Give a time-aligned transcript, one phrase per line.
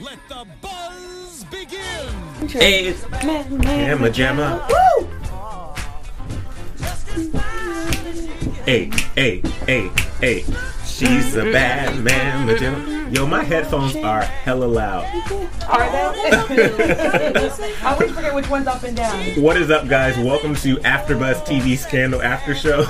[0.00, 2.48] let the buzz begin.
[2.48, 4.60] Hey, Jamma Jamma.
[8.64, 10.44] Hey, hey, hey, hey.
[10.86, 13.14] She's a bad man, Majama.
[13.14, 15.04] Yo, my headphones are hella loud.
[15.68, 16.20] Are they?
[17.82, 19.42] I always forget which one's up and down.
[19.42, 20.16] What is up, guys?
[20.18, 22.86] Welcome to AfterBuzz TV Scandal After Show.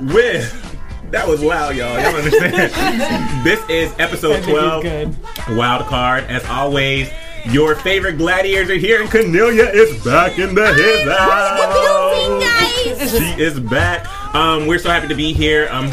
[0.14, 0.79] With
[1.10, 1.98] that was loud, y'all.
[2.00, 2.72] Y'all understand?
[3.44, 6.24] this is episode 12, Wild Card.
[6.24, 7.10] As always,
[7.46, 13.10] your favorite gladiators are here, and Cornelia is back in the his house.
[13.10, 14.06] She is back.
[14.34, 15.68] Um, we're so happy to be here.
[15.70, 15.90] Um,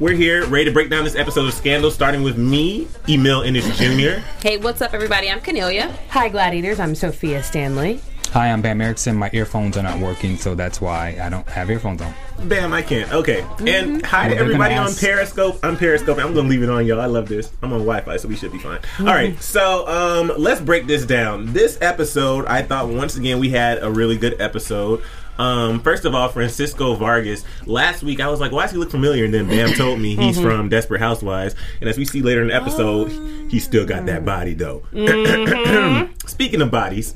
[0.00, 3.66] we're here ready to break down this episode of Scandal, starting with me, Emil Ennis
[3.78, 4.20] Jr.
[4.40, 5.30] Hey, what's up, everybody?
[5.30, 5.96] I'm Cornelia.
[6.10, 6.78] Hi, Gladiators.
[6.80, 8.00] I'm Sophia Stanley.
[8.34, 9.14] Hi, I'm Bam Erickson.
[9.14, 12.12] My earphones are not working, so that's why I don't have earphones on.
[12.48, 13.12] Bam, I can't.
[13.12, 13.42] Okay.
[13.42, 13.68] Mm-hmm.
[13.68, 15.60] And hi Well, they're everybody on ask- Periscope.
[15.62, 16.18] I'm Periscope.
[16.18, 17.00] I'm going to leave it on, y'all.
[17.00, 17.52] I love this.
[17.62, 18.78] I'm on Wi Fi, so we should be fine.
[18.80, 19.06] Mm-hmm.
[19.06, 19.40] All right.
[19.40, 21.52] So um, let's break this down.
[21.52, 25.00] This episode, I thought once again we had a really good episode.
[25.38, 27.44] Um, first of all, Francisco Vargas.
[27.66, 30.16] Last week, I was like, "Why does he look familiar?" And then Bam told me
[30.16, 30.44] he's Mm-hmm.
[30.44, 31.54] from Desperate Housewives.
[31.80, 33.10] And as we see later in the episode,
[33.50, 34.82] he still got that body though.
[34.92, 36.12] Mm-hmm.
[36.26, 37.14] Speaking of bodies,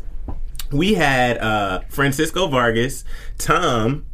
[0.71, 3.05] we had uh, Francisco Vargas,
[3.39, 4.05] Tom,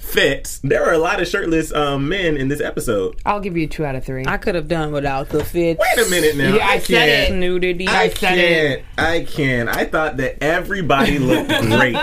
[0.00, 0.58] Fitz.
[0.64, 3.20] There were a lot of shirtless um, men in this episode.
[3.24, 4.24] I'll give you two out of three.
[4.26, 5.78] I could have done without the fit.
[5.78, 6.56] Wait a minute now.
[6.56, 7.28] Yeah, I said it.
[7.28, 7.38] can't.
[7.40, 7.86] Nudity.
[7.86, 8.82] I said can't.
[8.98, 9.68] I can't.
[9.68, 11.96] I thought that everybody looked great.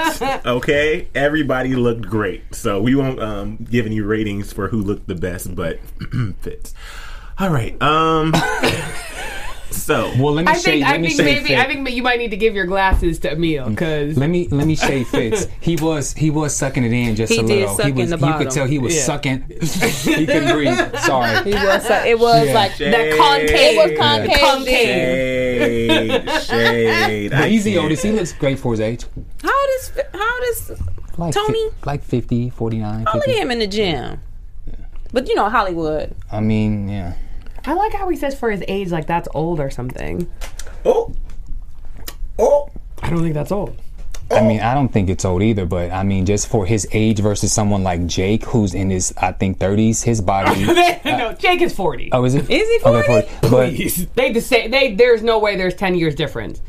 [0.46, 2.56] Okay, everybody looked great.
[2.56, 5.80] So we won't um, give any ratings for who looked the best, but
[6.40, 6.74] Fitz.
[7.40, 7.82] All right.
[7.82, 8.34] Um.
[9.74, 10.72] So Well, let me I say.
[10.72, 11.62] think let I me think say maybe Fitz.
[11.62, 13.70] I think you might need to give your glasses to Emil mm.
[13.70, 15.48] because Let me let me say Fitz.
[15.60, 17.76] He was he was sucking it in just He a did little.
[17.76, 18.48] suck he was in the you bottom.
[18.48, 19.02] could tell he was Yeah.
[19.04, 19.44] sucking.
[19.50, 20.78] he couldn't breathe.
[21.00, 21.32] Sorry.
[21.52, 22.54] It was, it was Yeah.
[22.54, 22.94] like Shade.
[22.94, 23.50] the concave.
[23.52, 24.40] It was concave.
[24.40, 24.72] concave.
[26.42, 27.32] Shade, shade.
[27.32, 27.86] But I easy, can't.
[27.86, 28.02] Otis.
[28.04, 29.06] He looks great for his age.
[29.42, 30.72] How old is how old is?
[31.18, 31.70] Like Tony?
[31.70, 33.32] fi- like 50, 49, Oh, look 50.
[33.32, 34.20] at him in the gym.
[35.14, 36.16] But you know Hollywood.
[36.32, 37.14] I mean, yeah.
[37.66, 40.30] I like how he says for his age like that's old or something.
[40.86, 41.14] Oh,
[42.40, 42.70] oh.
[43.04, 43.76] I don't think that's old.
[44.32, 44.38] Oh.
[44.38, 47.20] I mean, I don't think it's old either, but I mean, just for his age
[47.20, 50.64] versus someone like Jake, who's in his, I think, 30s, his body.
[51.06, 52.10] no, Jake is forty.
[52.14, 52.50] oh, is it?
[52.50, 53.50] Is he Okay, 40?
[53.50, 54.96] But They just say they.
[54.96, 56.62] There's no way there's ten years difference.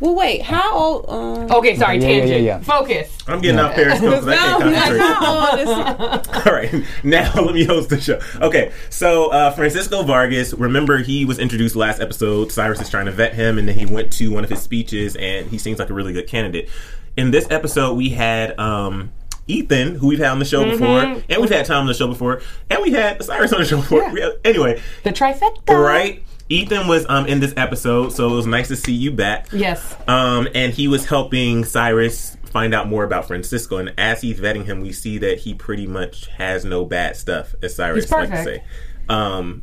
[0.00, 0.42] Well, wait.
[0.42, 1.04] How old?
[1.08, 2.42] Um, Okay, sorry, Yeah, yeah, yeah, tangent.
[2.44, 2.58] yeah.
[2.60, 3.16] Focus.
[3.28, 4.98] I'm getting off Periscope because I can't no, concentrate.
[5.00, 6.46] how old is?
[6.46, 8.18] All right, now let me host the show.
[8.40, 12.50] Okay, so uh, Francisco Vargas, remember he was introduced last episode.
[12.50, 15.16] Cyrus is trying to vet him, and then he went to one of his speeches,
[15.16, 16.68] and he seems like a really good candidate.
[17.16, 19.10] In this episode, we had um,
[19.48, 22.06] Ethan, who we've had on the show before, and we've had Tom on the show
[22.06, 22.40] before,
[22.70, 24.08] and we had Cyrus on the show before.
[24.12, 25.78] We had- Anyway, The trifecta.
[25.78, 26.22] right?
[26.50, 29.48] Ethan was um, in this episode, so it was nice to see you back.
[29.52, 29.96] Yes.
[30.08, 33.76] Um, and he was helping Cyrus find out more about Francisco.
[33.78, 37.54] And as he's vetting him, we see that he pretty much has no bad stuff,
[37.62, 38.64] as Cyrus He's like to say.
[39.08, 39.62] Um,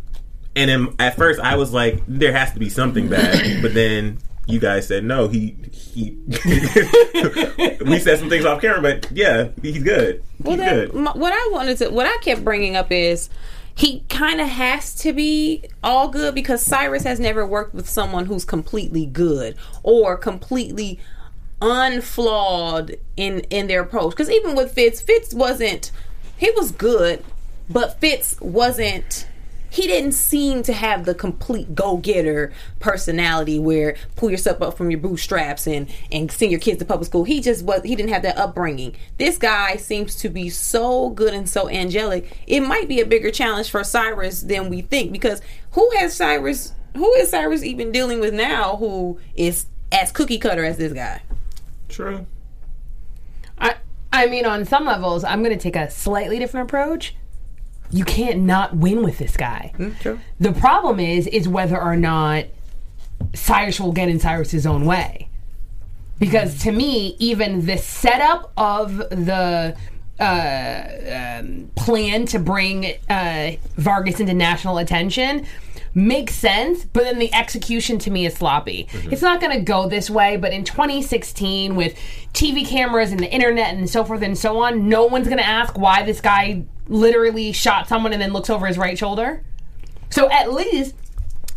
[0.56, 4.20] and then at first, I was like, there has to be something bad, but then.
[4.50, 5.28] You guys said no.
[5.28, 6.18] He he.
[7.86, 10.24] we said some things off camera, but yeah, he's good.
[10.40, 10.96] Well, He's then, good.
[10.96, 13.30] m- what I wanted to, what I kept bringing up is
[13.78, 18.26] he kind of has to be all good because Cyrus has never worked with someone
[18.26, 21.00] who's completely good or completely
[21.62, 24.10] unflawed in in their approach.
[24.12, 25.92] Because even with Fitz, Fitz wasn't.
[26.38, 27.24] He was good,
[27.70, 29.28] but Fitz wasn't
[29.70, 35.00] he didn't seem to have the complete go-getter personality where pull yourself up from your
[35.00, 38.24] bootstraps and and send your kids to public school he just was he didn't have
[38.24, 43.00] that upbringing this guy seems to be so good and so angelic it might be
[43.00, 45.42] a bigger challenge for cyrus than we think because
[45.72, 50.66] who has cyrus who is cyrus even dealing with now who is as cookie cutter
[50.66, 51.22] as this guy.
[51.90, 52.26] True.
[53.58, 53.76] I,
[54.12, 57.16] I mean, on some levels, I'm going to take a slightly different approach.
[57.90, 59.72] You can't not win with this guy.
[59.78, 60.20] Mm, true.
[60.40, 62.46] The problem is, is whether or not
[63.34, 65.30] Cyrus will get in Cyrus's own way.
[66.20, 69.78] Because to me, even the setup of the
[70.20, 75.46] uh, um, plan to bring uh, Vargas into national attention
[75.98, 78.88] makes sense, but then the execution to me is sloppy.
[78.94, 81.98] It's not going to go this way, but in 2016, with
[82.34, 85.46] TV cameras and the internet and so forth and so on, no one's going to
[85.46, 89.44] ask why this guy literally shot someone and then looks over his right shoulder.
[90.10, 90.96] So at least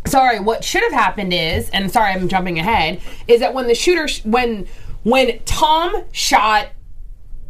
[0.07, 3.75] sorry what should have happened is and sorry i'm jumping ahead is that when the
[3.75, 4.67] shooter sh- when
[5.03, 6.69] when tom shot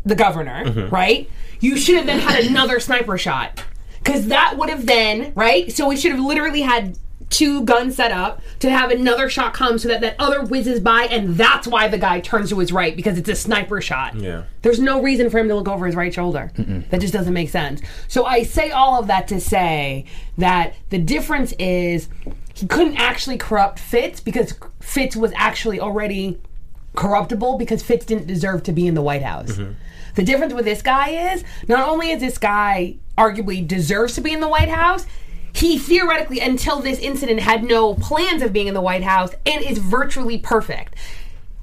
[0.06, 0.94] the governor mm-hmm.
[0.94, 3.64] right you should have then had another sniper shot
[4.04, 6.98] because that would have then right so we should have literally had
[7.30, 11.04] two guns set up to have another shot come so that that other whizzes by
[11.04, 14.44] and that's why the guy turns to his right because it's a sniper shot Yeah.
[14.64, 16.52] there's no reason for him to look over his right shoulder.
[16.90, 17.82] That just doesn't make sense.
[18.10, 20.06] So I say all of that to say
[20.38, 22.10] that the difference is
[22.54, 26.38] he couldn't actually corrupt Fitz because Fitz was actually already
[26.96, 29.54] corruptible because Fitz didn't deserve to be in the White House.
[29.54, 29.72] Mm-hmm.
[30.16, 34.32] The difference with this guy is not only is this guy arguably deserves to be
[34.34, 35.06] in the White House,
[35.54, 39.64] he theoretically, until this incident, had no plans of being in the White House and
[39.64, 40.96] is virtually perfect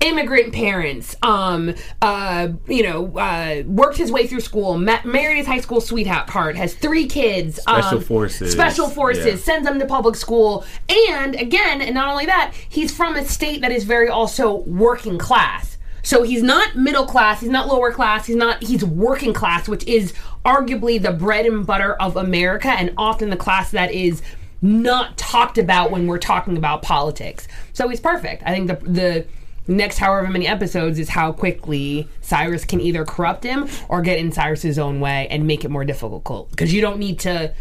[0.00, 5.46] immigrant parents, um, uh, you know, uh, worked his way through school, ma- married his
[5.48, 8.52] high school sweetheart, has three kids, Special um, forces.
[8.52, 9.36] special forces, Yeah.
[9.36, 10.64] sends them to public school,
[11.10, 15.18] and again, and not only that, he's from a state that is very also working
[15.18, 15.77] class.
[16.08, 19.86] So he's not middle class, he's not lower class, he's not he's working class, which
[19.86, 24.22] is arguably the bread and butter of America and often the class that is
[24.62, 27.46] not talked about when we're talking about politics.
[27.74, 28.42] So he's perfect.
[28.46, 29.26] I think the the
[29.70, 34.32] next however many episodes is how quickly Cyrus can either corrupt him or get in
[34.32, 36.50] Cyrus's own way and make it more difficult.
[36.52, 37.52] Because you don't need to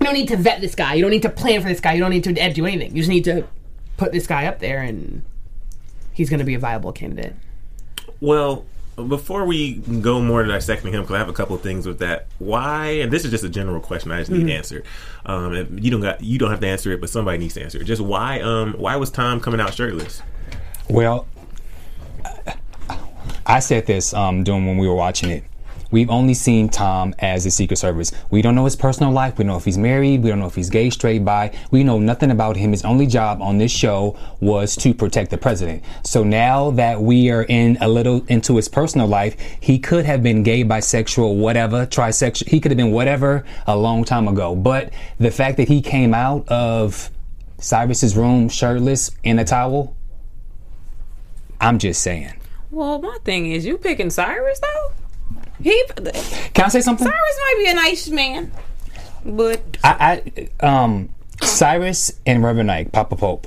[0.00, 0.94] you don't need to vet this guy.
[0.94, 1.92] You don't need to plan for this guy.
[1.92, 2.96] You don't need to do anything.
[2.96, 3.46] You just need to
[3.98, 5.20] put this guy up there and
[6.14, 7.34] he's going to be a viable candidate.
[8.20, 8.64] Well,
[8.96, 11.98] before we go more to dissecting him, because I have a couple of things with
[11.98, 12.26] that.
[12.38, 12.86] Why?
[12.86, 14.10] And this is just a general question.
[14.10, 14.82] I just need answer.
[15.26, 17.62] Um, if you don't got, you don't have to answer it, but somebody needs to
[17.62, 17.84] answer it.
[17.84, 18.40] Just why?
[18.40, 20.22] Um, why was Tom coming out shirtless?
[20.88, 21.26] Well,
[23.44, 25.44] I said this um, during when we were watching it.
[25.96, 28.12] We've only seen Tom as a Secret Service.
[28.28, 29.38] We don't know his personal life.
[29.38, 30.22] We don't know if he's married.
[30.22, 31.56] We don't know if he's gay, straight, bi.
[31.70, 32.72] We know nothing about him.
[32.72, 35.82] His only job on this show was to protect the president.
[36.04, 40.22] So now that we are in a little into his personal life, he could have
[40.22, 42.46] been gay, bisexual, whatever, trisexual.
[42.46, 44.54] He could have been whatever a long time ago.
[44.54, 47.08] But the fact that he came out of
[47.56, 49.96] Cyrus's room shirtless in a towel,
[51.58, 52.34] I'm just saying.
[52.70, 54.92] Well, my thing is, you picking Cyrus though?
[55.62, 55.84] He
[56.54, 57.06] Can I say something?
[57.06, 58.52] Cyrus might be a nice man,
[59.24, 60.22] but I,
[60.60, 63.46] I um, Cyrus and Reverend Ike, Papa Pope.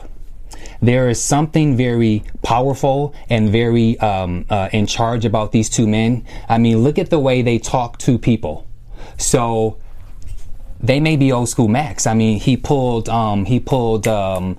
[0.82, 6.26] There is something very powerful and very um, uh, in charge about these two men.
[6.48, 8.66] I mean, look at the way they talk to people.
[9.18, 9.78] So
[10.80, 12.08] they may be old school Max.
[12.08, 14.58] I mean, he pulled um, he pulled um,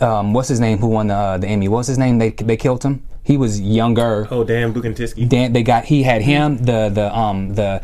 [0.00, 0.78] um, what's his name?
[0.78, 1.68] Who won the, the Emmy?
[1.68, 2.18] What's his name?
[2.18, 3.02] They they killed him.
[3.30, 4.26] He was younger.
[4.28, 5.28] Oh, Dan Bucatinsky.
[5.28, 7.80] Dan, they got he had him the the um the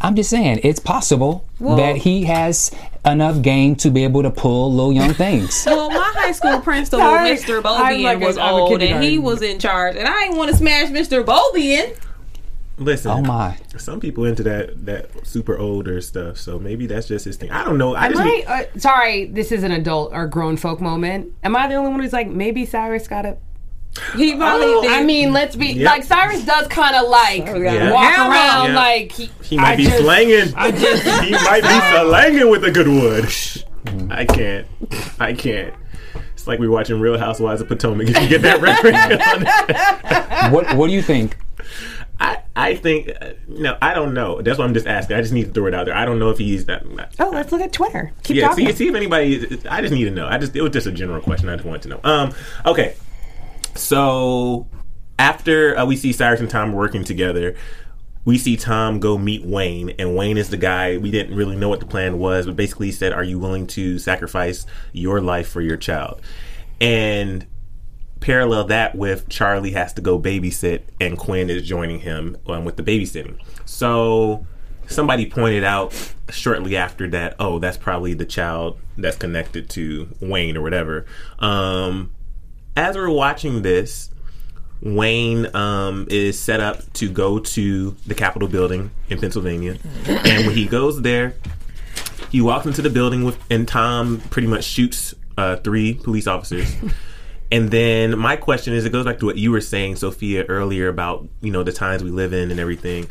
[0.00, 2.70] I'm just saying it's possible that he has
[3.04, 5.64] enough game to be able to pull little young things.
[5.66, 7.30] well, my high school principal, Sorry.
[7.30, 7.56] Mr.
[7.56, 10.52] I'm Bobian, like was I'm old, and he was in charge, and I didn't want
[10.52, 11.24] to smash Mr.
[11.24, 11.98] Bobian.
[12.78, 13.58] Listen, oh my.
[13.76, 17.50] some people into that that super older stuff, so maybe that's just his thing.
[17.50, 17.96] I don't know.
[17.96, 21.34] I Am just I, uh, sorry, this is an adult or grown folk moment.
[21.42, 23.40] Am I the only one who's like, maybe Cyrus got it?
[24.16, 24.92] He probably Oh, did.
[24.92, 25.86] I mean, let's be Yep.
[25.86, 27.92] like Cyrus does kind of like Yeah.
[27.92, 28.76] walk Hell around Yeah.
[28.76, 30.46] like he, he might I be just- slanging.
[31.24, 33.28] he might be slanging with a good wood.
[34.10, 34.66] I can't.
[35.18, 35.74] I can't.
[36.34, 38.08] It's like we're watching Real Housewives of Potomac.
[38.08, 38.60] If you get that
[40.44, 41.36] reference, What what do you think?
[42.18, 43.76] I I think uh, no.
[43.80, 44.42] I don't know.
[44.42, 45.16] That's what I'm just asking.
[45.16, 45.94] I just need to throw it out there.
[45.96, 46.82] I don't know if he's that.
[47.18, 48.12] Oh, let's look at Twitter.
[48.24, 48.66] Keep yeah, talking.
[48.68, 49.58] see, see if anybody.
[49.68, 50.26] I just need to know.
[50.26, 51.48] I just it was just a general question.
[51.48, 52.00] I just wanted to know.
[52.04, 52.32] Um,
[52.66, 52.94] okay.
[53.74, 54.68] So
[55.18, 57.56] after uh, we see Cyrus and Tom working together,
[58.24, 60.98] we see Tom go meet Wayne, and Wayne is the guy.
[60.98, 63.66] We didn't really know what the plan was, but basically he said, "Are you willing
[63.68, 66.20] to sacrifice your life for your child?"
[66.80, 67.46] And
[68.20, 72.76] parallel that with Charlie has to go babysit, and Quinn is joining him um, with
[72.76, 73.38] the babysitting.
[73.64, 74.46] So
[74.86, 75.94] somebody pointed out
[76.30, 81.06] shortly after that, oh, that's probably the child that's connected to Wayne or whatever.
[81.38, 82.12] Um,
[82.76, 84.10] as we're watching this,
[84.82, 90.56] Wayne um, is set up to go to the Capitol building in Pennsylvania, and when
[90.56, 91.34] he goes there,
[92.30, 96.74] he walks into the building with, and Tom pretty much shoots uh, three police officers.
[97.52, 100.88] And then my question is, it goes back to what you were saying, Sophia, earlier
[100.88, 103.08] about you know the times we live in and everything.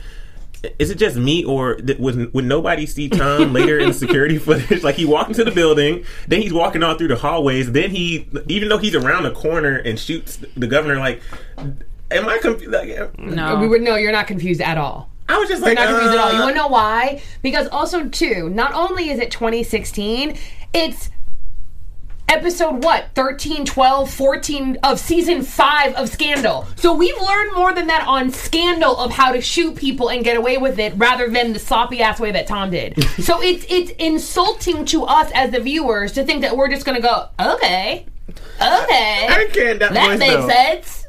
[0.78, 4.84] Is it just me, or th- would, would nobody see Tom later in security footage?
[4.89, 8.28] Like he walked into the building, then he's walking all through the hallways, then he,
[8.48, 11.22] even though he's around the corner and shoots the governor, like,
[12.12, 12.72] am I confused?
[12.74, 13.60] Like, No.
[13.60, 15.10] We would no, you're not confused at all.
[15.28, 16.32] I was just You're like, not confused at all.
[16.34, 17.22] You uh, want to know why?
[17.42, 20.38] Because also too, not only is it 2016,
[20.74, 21.10] it's
[22.29, 27.88] episode what 13 12 14 of season 5 of scandal so we've learned more than
[27.88, 31.53] that on scandal of how to shoot people and get away with it rather than
[31.53, 35.59] the sloppy ass way that tom did so it's it's insulting to us as the
[35.59, 38.05] viewers to think that we're just gonna go okay
[38.62, 39.79] okay I can't.
[39.79, 40.48] That, that voice, makes though.
[40.48, 41.05] sense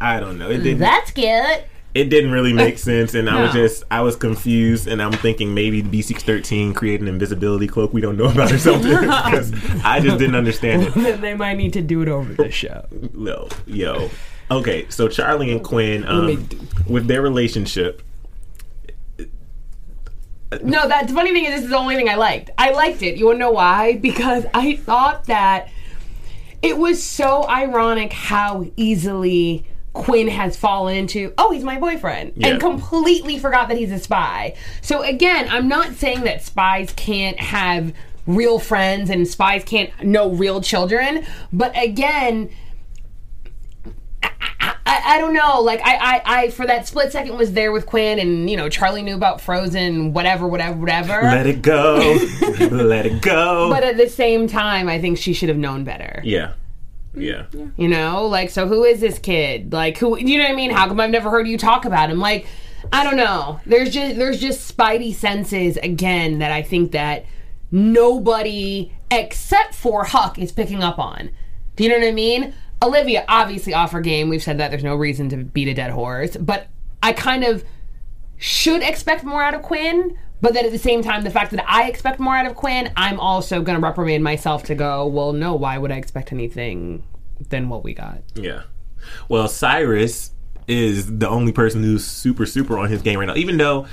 [0.00, 0.50] I don't know.
[0.50, 0.80] It didn't.
[0.80, 5.02] that's good it didn't really make sense, and I was just I was confused, and
[5.02, 8.58] I'm thinking maybe B six thirteen created an invisibility cloak we don't know about or
[8.58, 9.52] something because
[9.84, 11.20] I just didn't understand it.
[11.20, 14.10] they might need to do it over the show No, yo,
[14.50, 16.48] okay, so Charlie and Quinn, um,
[16.86, 18.02] with their relationship,
[20.62, 22.50] No, that the funny thing is, this is the only thing I liked.
[22.58, 23.16] I liked it.
[23.16, 23.96] You want to know why?
[23.96, 25.70] Because I thought that
[26.62, 32.48] it was so ironic how easily Quinn has fallen into, oh, he's my boyfriend, Yeah.
[32.48, 34.54] and completely forgot that he's a spy.
[34.80, 37.92] So again, I'm not saying that spies can't have
[38.26, 42.48] real friends and spies can't know real children, but again,
[44.84, 45.60] I, I don't know.
[45.60, 48.68] Like I, I, I, for that split second was there with Quinn, and you know
[48.68, 51.22] Charlie knew about Frozen, whatever, whatever, whatever.
[51.22, 51.96] let it go,
[52.70, 53.70] let it go.
[53.70, 56.20] but at the same time, I think she should have known better.
[56.24, 56.52] yeah,
[57.14, 59.72] Mm, yeah, You know, like so who is this kid?
[59.72, 60.18] Like who?
[60.18, 60.70] You know what I mean?
[60.70, 62.18] How come I've never heard you talk about him?
[62.18, 62.46] Like
[62.92, 63.60] I don't know.
[63.66, 67.26] There's just there's just spidey senses again that I think that
[67.70, 71.30] nobody except for Huck is picking up on.
[71.76, 72.54] Do you know what I mean?
[72.82, 74.28] Olivia obviously off her game.
[74.28, 76.68] We've said that there's no reason to beat a dead horse, but
[77.02, 77.64] I kind of
[78.38, 80.18] should expect more out of Quinn.
[80.42, 82.92] But then at the same time, the fact that I expect more out of Quinn,
[82.96, 87.04] I'm also going to reprimand myself to go, well, no, why would I expect anything
[87.48, 88.18] than what we got?
[88.34, 88.62] yeah.
[89.28, 90.30] Well, Cyrus
[90.68, 93.34] is the only person who's super super on his game right now.
[93.34, 93.86] Even though,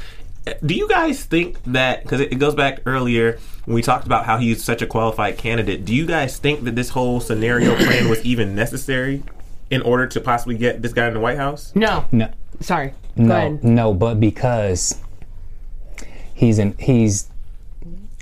[0.63, 4.25] do you guys think that because it, it goes back earlier when we talked about
[4.25, 5.83] how he's such a qualified candidate?
[5.83, 9.23] Do you guys think that this whole scenario plan was even necessary
[9.71, 11.75] in order to possibly get this guy in the White House?
[11.75, 12.05] No.
[12.11, 12.89] No, Sorry.
[13.17, 13.63] Go no, ahead.
[13.63, 15.01] no, but because
[16.39, 17.27] he's an he's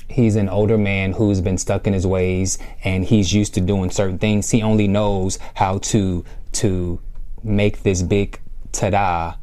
[0.08, 3.92] he's an older man who's been stuck in his ways and he's used to doing
[3.92, 4.50] certain things.
[4.50, 7.00] He only knows how to to
[7.44, 9.36] make this big ta-da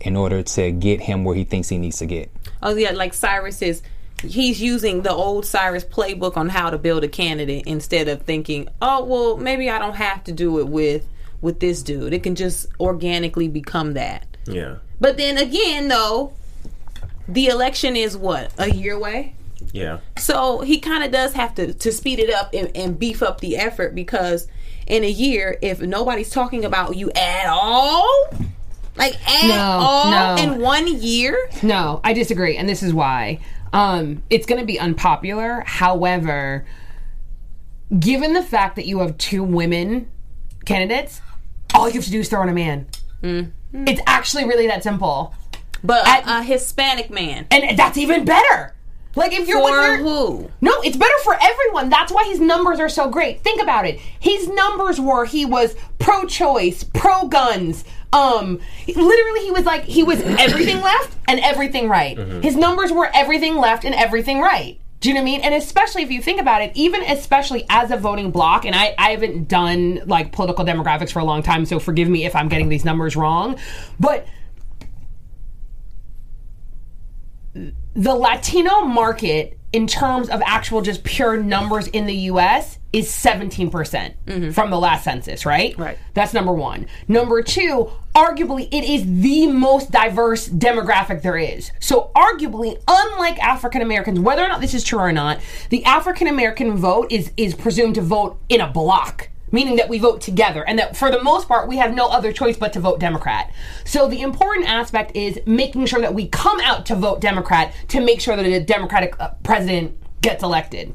[0.00, 2.28] in order to get him where he thinks he needs to get.
[2.62, 3.80] Oh yeah, like Cyrus is
[4.24, 8.68] he's using the old Cyrus playbook on how to build a candidate instead of thinking,
[8.82, 11.06] "Oh, well, maybe I don't have to do it with
[11.40, 12.12] with this dude.
[12.12, 16.32] It can just organically become that." Yeah, But then again, though,
[17.28, 18.52] the election is what?
[18.58, 19.34] A year away?
[19.72, 23.22] yeah, So he kind of does have to to speed it up and, and beef
[23.22, 24.48] up the effort because
[24.86, 28.28] in a year, if nobody's talking about you at all,
[28.96, 30.42] like at No, all no.
[30.42, 33.40] in one year, No, I disagree, and this is why.
[33.72, 35.64] Um, it's going to be unpopular.
[35.66, 36.64] However,
[37.98, 40.10] given the fact that you have two women
[40.64, 41.20] candidates,
[41.74, 42.86] all you have to do is throw in a man.
[43.72, 45.34] It's actually really that simple,
[45.86, 47.46] but At- a, a Hispanic man.
[47.50, 48.74] and that's even better.
[49.14, 50.50] Like if you're, when For you're who?
[50.60, 51.88] No, it's better for everyone.
[51.88, 53.40] That's why his numbers are so great.
[53.40, 53.98] Think about it.
[54.20, 57.84] His numbers were he was pro-choice, pro-guns.
[58.12, 62.18] Um, literally, he was like he was everything left and everything right.
[62.18, 64.78] His numbers were everything left and everything right.
[65.00, 65.40] Do you know what I mean?
[65.40, 68.94] And especially if you think about it, even especially as a voting block, and I,
[68.98, 72.48] I haven't done like political demographics for a long time, so forgive me if I'm
[72.48, 73.58] getting these numbers wrong.
[74.00, 74.26] But
[77.94, 83.70] the Latino market, in terms of actual just pure numbers in the US, is 17%
[83.70, 84.50] mm-hmm.
[84.52, 85.76] from the last census, right?
[85.76, 85.98] Right.
[86.14, 86.86] That's number one.
[87.08, 91.70] Number two, arguably, it is the most diverse demographic there is.
[91.80, 96.26] So, arguably, unlike African Americans, whether or not this is true or not, the African
[96.26, 100.62] American vote is, is presumed to vote in a block meaning that we vote together
[100.68, 103.50] and that for the most part we have no other choice but to vote democrat.
[103.86, 108.00] So the important aspect is making sure that we come out to vote democrat to
[108.00, 110.94] make sure that a democratic uh, president gets elected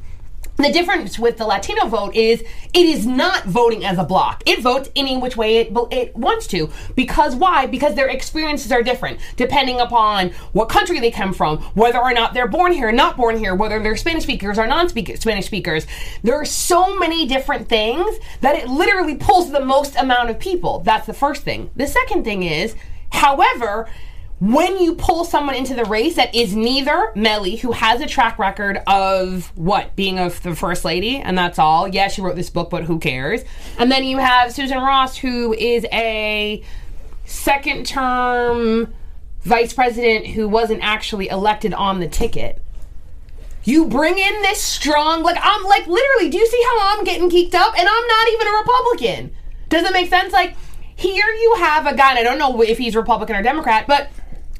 [0.62, 4.44] The difference with the Latino vote is it is not voting as a block.
[4.46, 6.70] It votes any which way it, it wants to.
[6.96, 7.66] Because why?
[7.66, 12.34] Because their experiences are different depending upon what country they come from, whether or not
[12.34, 15.88] they're born here, not born here, whether they're Spanish speakers or non Spanish speakers.
[16.24, 20.82] There are so many different things that it literally pulls the most amount of people.
[20.82, 21.72] That's the first thing.
[21.76, 22.76] The second thing is,
[23.12, 23.90] however,
[24.42, 28.40] when you pull someone into the race that is neither Mellie, who has a track
[28.40, 31.88] record of what being a, the first lady, and that's all.
[31.88, 33.44] Yeah, she wrote this book, but who cares?
[33.78, 36.64] And then you have Susan Ross, who is a
[37.26, 38.92] second term
[39.42, 42.60] vice president who wasn't actually elected on the ticket.
[43.64, 46.32] You bring in this strong, like I'm like literally.
[46.32, 47.78] Do you see how I'm getting geeked up?
[47.78, 49.36] And I'm not even a Republican.
[49.70, 50.34] Does it make sense?
[50.34, 50.56] Like
[50.96, 54.10] here you have a guy, and I don't know if he's Republican or Democrat, but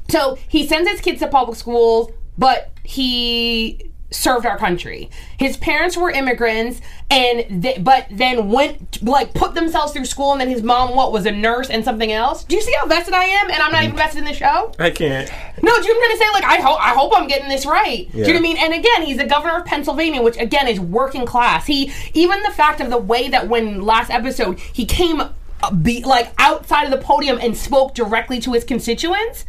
[0.08, 5.08] so he sends his kids to public schools, but he served our country.
[5.38, 10.40] His parents were immigrants, and th- but then went like put themselves through school, and
[10.40, 12.44] then his mom what was a nurse and something else.
[12.44, 13.50] Do you see how vested I am?
[13.50, 14.70] And I'm not even vested in the show.
[14.78, 15.30] I can't.
[15.62, 16.30] No, do you know what I'm trying to say?
[16.34, 18.06] Like I hope I hope I'm getting this right.
[18.12, 18.56] Do you know what I mean?
[18.58, 21.66] And again, he's the governor of Pennsylvania, which again is working class.
[21.66, 25.22] He even the fact of the way that when last episode he came.
[25.62, 29.46] uh, Be like outside of the podium and spoke directly to his constituents.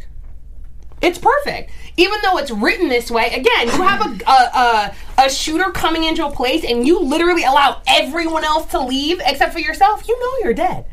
[1.04, 1.70] It's perfect.
[1.96, 6.04] Even though it's written this way, again, you have a, a, a, a shooter coming
[6.04, 10.18] into a place and you literally allow everyone else to leave except for yourself, you
[10.18, 10.86] know you're dead.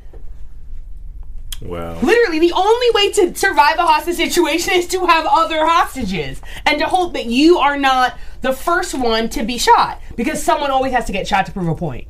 [1.62, 2.00] Wow.
[2.02, 6.80] Literally, the only way to survive a hostage situation is to have other hostages and
[6.80, 10.92] to hope that you are not the first one to be shot because someone always
[10.92, 12.08] has to get shot to prove a point.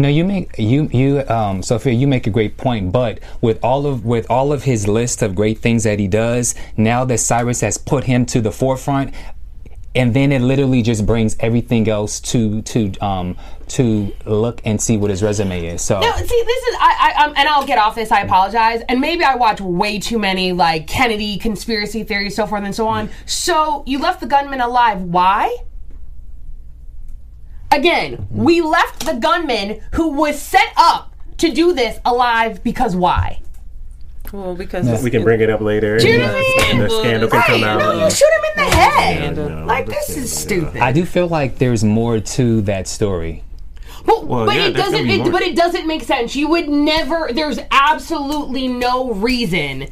[0.00, 3.86] No, you make you you um Sophia, you make a great point, but with all
[3.86, 7.60] of with all of his list of great things that he does, now that Cyrus
[7.60, 9.12] has put him to the forefront,
[9.94, 13.36] and then it literally just brings everything else to to um
[13.68, 15.82] to look and see what his resume is.
[15.82, 18.10] So No, see, this is I, I um, and I'll get off this.
[18.10, 22.64] I apologize, and maybe I watch way too many like Kennedy conspiracy theories, so forth
[22.64, 23.10] and so on.
[23.26, 25.02] So you left the gunman alive.
[25.02, 25.58] Why?
[27.72, 33.40] Again, we left the gunman who was set up to do this alive because why?
[34.32, 35.98] Well, because We can bring it up later.
[35.98, 36.78] Do you know what I mean?
[36.82, 37.78] the scandal can Right, come out.
[37.78, 39.36] no, you shoot him in the head.
[39.36, 40.82] No, Like the this is scandal, stupid.
[40.82, 43.42] I do feel like there's more to that story.
[44.04, 45.08] But, Well, but yeah, it doesn't.
[45.10, 46.34] It, but it doesn't make sense.
[46.36, 47.30] You would never.
[47.32, 49.88] There's absolutely no reason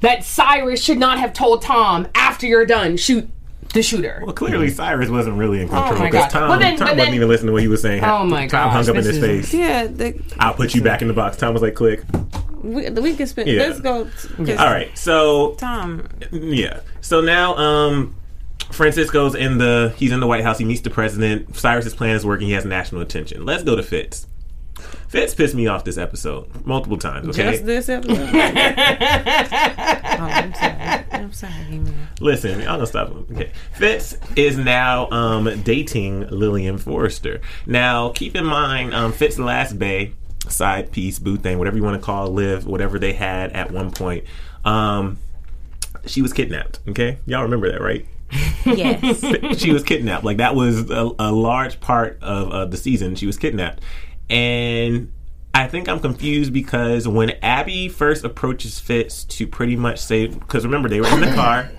[0.00, 3.28] that Cyrus should not have told Tom after you're done shoot
[3.72, 4.20] the shooter.
[4.24, 6.30] Well, clearly Cyrus wasn't really in control my because God.
[6.30, 8.02] Tom, Well, then- Tom wasn't then- even listening to what he was saying.
[8.04, 8.62] Oh, my god!
[8.64, 9.54] Tom hung up in his is- face.
[9.54, 11.36] yeah, the, I'll put you back in the box.
[11.36, 12.02] Tom was like, click.
[12.62, 13.48] we, we can spend.
[13.48, 13.62] Yeah.
[13.62, 14.04] Let's go.
[14.44, 16.06] t- All right, so Tom.
[16.32, 18.14] yeah, so now um,
[18.72, 20.58] Francisco's in the he's in the White House.
[20.58, 21.56] He meets the president.
[21.56, 22.48] Cyrus's plan is working.
[22.48, 23.44] He has national attention.
[23.46, 24.26] Let's go to Fitz.
[25.08, 27.28] Fitz pissed me off this episode multiple times.
[27.28, 28.18] Okay, Just this episode.
[28.18, 28.38] oh,
[30.20, 31.04] I'm sorry.
[31.12, 32.08] I'm sorry, man.
[32.20, 33.10] Listen, y'all don't stop.
[33.32, 37.40] Okay, Fitz is now um, dating Lillian Forrester.
[37.66, 40.14] Now, keep in mind, um, Fitz last bay
[40.48, 43.70] side piece, boo thing, whatever you want to call, it, live, whatever they had at
[43.70, 44.24] one point.
[44.64, 45.18] Um,
[46.06, 46.80] she was kidnapped.
[46.88, 48.06] Okay, y'all remember that, right?
[48.64, 49.58] Yes.
[49.60, 50.24] she was kidnapped.
[50.24, 53.16] Like that was a, a large part of uh, the season.
[53.16, 53.82] She was kidnapped,
[54.30, 55.12] and
[55.52, 60.64] I think I'm confused because when Abby first approaches Fitz to pretty much say, because
[60.64, 61.70] remember they were in the car.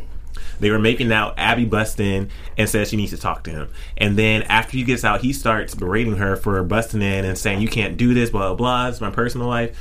[0.60, 1.34] They were making out.
[1.40, 3.70] Abby busts in and says she needs to talk to him.
[3.98, 7.62] And then after he gets out, he starts berating her for busting in and saying,
[7.62, 8.88] You can't do this, blah, blah, blah.
[8.90, 9.76] It's my personal life.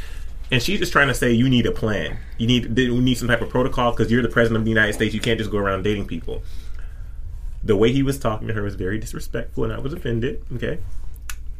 [0.50, 2.16] And she's just trying to say, You need a plan.
[2.38, 4.94] You need, we need some type of protocol because you're the president of the United
[4.94, 5.12] States.
[5.12, 6.42] You can't just go around dating people
[7.62, 10.42] the way he was talking to her was very disrespectful and I was offended.
[10.54, 10.78] Okay.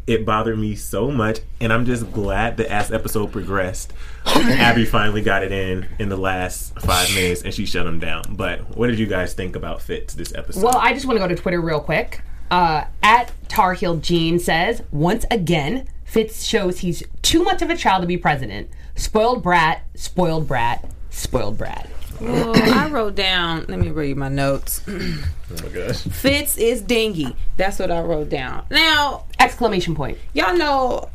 [0.07, 3.93] It bothered me so much, and I'm just glad that as episode progressed,
[4.27, 8.23] Abby finally got it in in the last five minutes, and she shut him down.
[8.31, 10.65] But what did you guys think about Fitz this episode?
[10.65, 12.23] Well, I just want to go to Twitter real quick.
[12.51, 17.77] Uh, at Tar Heel Gene says once again, Fitz shows he's too much of a
[17.77, 18.69] child to be president.
[18.97, 21.89] Spoiled brat, spoiled brat, spoiled brat.
[22.21, 23.65] Well, I wrote down.
[23.69, 24.83] Let me read my notes.
[24.89, 25.23] oh
[25.63, 26.03] my gosh.
[26.03, 27.35] Fitz is dingy.
[27.57, 28.65] That's what I wrote down.
[28.71, 30.19] Now, Exclamation point.
[30.35, 31.09] y'all know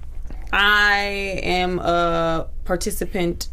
[0.52, 3.50] I am a participant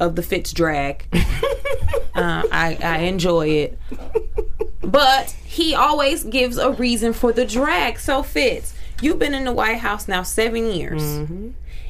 [0.00, 1.06] of the Fitz drag.
[1.12, 3.78] uh, I, I enjoy it.
[4.82, 7.98] But he always gives a reason for the drag.
[7.98, 11.02] So, Fitz, you've been in the White House now seven years.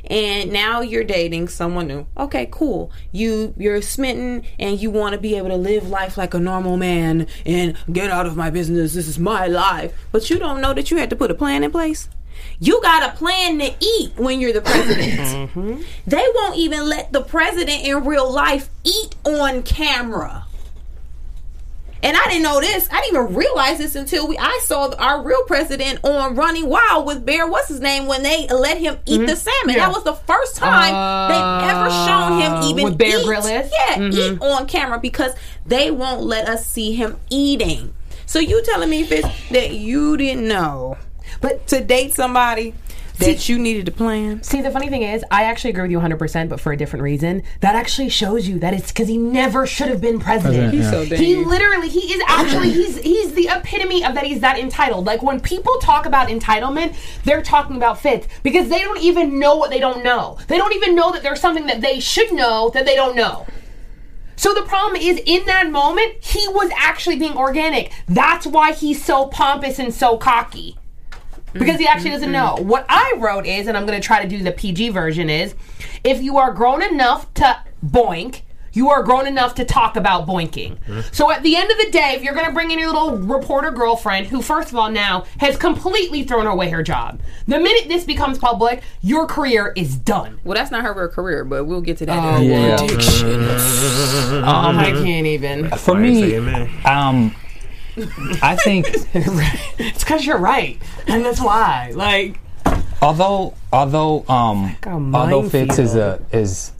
[0.06, 2.06] And now you're dating someone new.
[2.16, 2.90] Okay, cool.
[3.12, 6.76] You you're smitten and you want to be able to live life like a normal
[6.76, 8.94] man and get out of my business.
[8.94, 9.92] This is my life.
[10.12, 12.08] But you don't know that you had to put a plan in place.
[12.60, 15.04] You got a plan to eat when you're the president.
[15.54, 15.82] Mm-hmm.
[16.06, 20.46] They won't even let the president in real life eat on camera.
[22.04, 22.86] And I didn't know this.
[22.92, 27.06] I didn't even realize this until we I saw our real president on Running Wild
[27.06, 27.46] with Bear.
[27.46, 28.06] What's his name?
[28.06, 29.86] When they let him eat the salmon, Yeah.
[29.86, 30.92] that was the first time
[31.30, 33.24] they've ever shown him Uh, even with Bear eat.
[33.24, 33.48] Grylls?
[33.48, 35.32] Yeah, eat on camera because
[35.66, 37.94] they won't let us see him eating.
[38.26, 40.98] So you telling me, Fitz, that you didn't know,
[41.40, 42.74] but to date somebody
[43.18, 44.42] that you needed to plan?
[44.42, 47.02] See, the funny thing is, I actually agree with you 100%, but for a different
[47.02, 47.42] reason.
[47.60, 50.72] That actually shows you that it's because he never should have been president.
[50.72, 54.24] President, He's so damn- He literally, he is actually, he's he's the epitome of that
[54.24, 55.04] he's that entitled.
[55.06, 59.56] Like when people talk about entitlement, they're talking about Fitz because they don't even know
[59.56, 60.38] what they don't know.
[60.48, 63.46] They don't even know that there's something that they should know that they don't know.
[64.36, 67.92] So the problem is, in that moment, he was actually being organic.
[68.08, 70.76] That's why he's so pompous and so cocky.
[71.54, 72.56] Because he actually doesn't know.
[72.60, 75.54] What I wrote is, and I'm going to try to do the PG version is,
[76.02, 78.42] if you are grown enough to boink,
[78.74, 80.76] you are grown enough to talk about boinking.
[81.14, 83.18] So at the end of the day, if you're going to bring in your little
[83.18, 87.88] reporter girlfriend, who first of all now has completely thrown away her job, the minute
[87.88, 90.40] this becomes public, your career is done.
[90.42, 92.18] Well, that's not her real career, but we'll get to that.
[92.18, 92.76] Oh, in a Yeah.
[94.44, 95.70] I can't even.
[95.70, 96.68] For Why me, amen?
[96.84, 97.34] um,
[98.42, 98.86] I think
[99.78, 101.92] It's because you're right, and that's why.
[101.94, 102.40] Like,
[103.00, 106.72] although although um a although Fitz is a is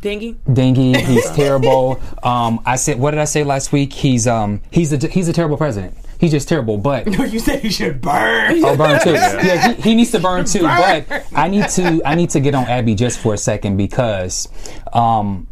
[0.00, 0.36] Dingy.
[0.52, 2.00] dingy, he's terrible.
[2.22, 3.92] Um, I said what did I say last week?
[3.92, 5.96] He's um he's a he's a terrible president.
[6.20, 8.62] He's just terrible, but you said he should burn.
[8.64, 9.12] Oh, burn too.
[9.12, 10.62] Yeah, he, he needs to burn too.
[10.62, 14.48] But I need to I need to get on Abby just for a second because
[14.92, 15.46] um,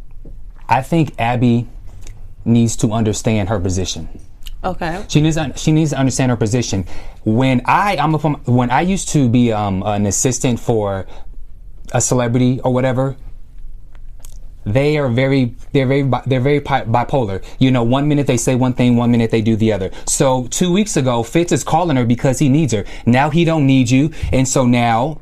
[0.69, 1.69] I think Abby
[2.45, 4.09] needs to understand her position.
[4.65, 5.05] Okay.
[5.09, 6.87] She needs she needs to understand her position.
[7.25, 11.07] When I I'm a, when I used to be um, an assistant for
[11.93, 13.17] a celebrity or whatever,
[14.65, 17.45] they are very they're very they're very bipolar.
[17.59, 19.91] You know, one minute they say one thing, one minute they do the other.
[20.07, 22.85] So two weeks ago, Fitz is calling her because he needs her.
[23.07, 25.21] Now he don't need you, and so now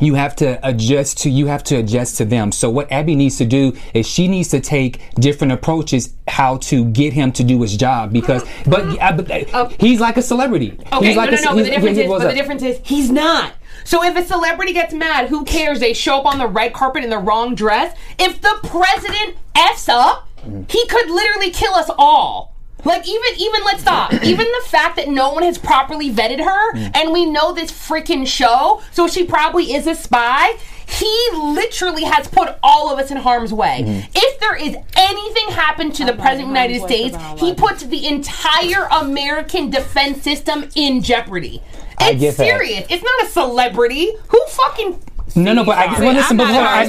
[0.00, 2.52] you have to adjust to you have to adjust to them.
[2.52, 6.84] So what Abby needs to do is she needs to take different approaches how to
[6.86, 10.78] get him to do his job because but, uh, but uh, he's like a celebrity.
[10.92, 11.56] Okay, he's like no, a- no, no.
[11.56, 13.52] But the difference is, but the difference is, he's not.
[13.84, 15.80] So if a celebrity gets mad, who cares?
[15.80, 17.96] They show up on the red carpet in the wrong dress.
[18.18, 20.28] If the president f's up,
[20.68, 22.49] he could literally kill us all.
[22.84, 24.12] Like even even let's stop.
[24.22, 26.96] even the fact that no one has properly vetted her, mm.
[26.96, 30.56] and we know this freaking show, so she probably is a spy.
[30.86, 33.84] He literally has put all of us in harm's way.
[33.86, 34.10] Mm-hmm.
[34.12, 37.56] If there is anything happen to the president of the United States, he life.
[37.56, 41.62] puts the entire American defense system in jeopardy.
[41.96, 42.44] I It's get that.
[42.44, 42.86] serious.
[42.90, 44.10] It's not a celebrity.
[44.28, 45.00] Who fucking
[45.36, 46.84] no, no, but I, well, listen, but I- I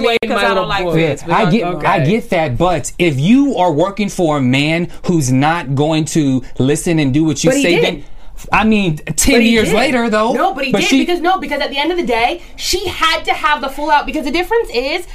[0.54, 1.88] don't like Yeah, I get, okay.
[1.88, 6.43] I get that, but if you are working for a man who's not going to
[6.60, 8.04] listen and do what you But say, then
[8.51, 9.75] I mean, ten years did.
[9.75, 10.34] later, though.
[10.34, 12.88] No, but he did she- because no, because at the end of the day, she
[12.88, 14.06] had to have the full out.
[14.06, 15.06] Because the difference is.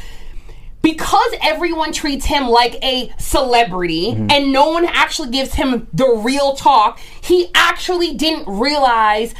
[0.82, 4.30] Because everyone treats him like a celebrity Mm-hmm.
[4.30, 9.34] and no one actually gives him the real talk, he actually didn't realize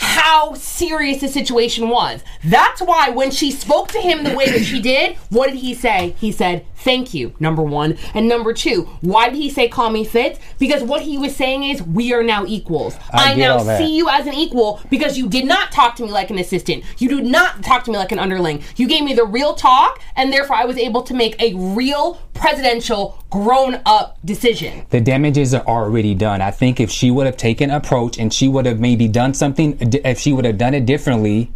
[0.00, 2.22] how serious the situation was.
[2.42, 5.74] That's why when she spoke to him the way that she did, what did he
[5.74, 6.14] say?
[6.18, 7.98] He said, Thank you, number one.
[8.14, 10.38] And number two, why did he say call me Fitz?
[10.58, 12.96] Because what he was saying is, we are now equals.
[13.12, 16.10] I I, now see you as an equal because you did not talk to me
[16.10, 16.84] like an assistant.
[16.96, 18.62] You did not talk to me like an underling.
[18.76, 22.14] You gave me the real talk, and therefore I was able to make a real
[22.32, 24.86] presidential grown up decision.
[24.90, 26.40] the damages are already done.
[26.40, 29.76] I think if she would have taken approach and she would have maybe done something,
[29.94, 31.50] if she would have done it differently,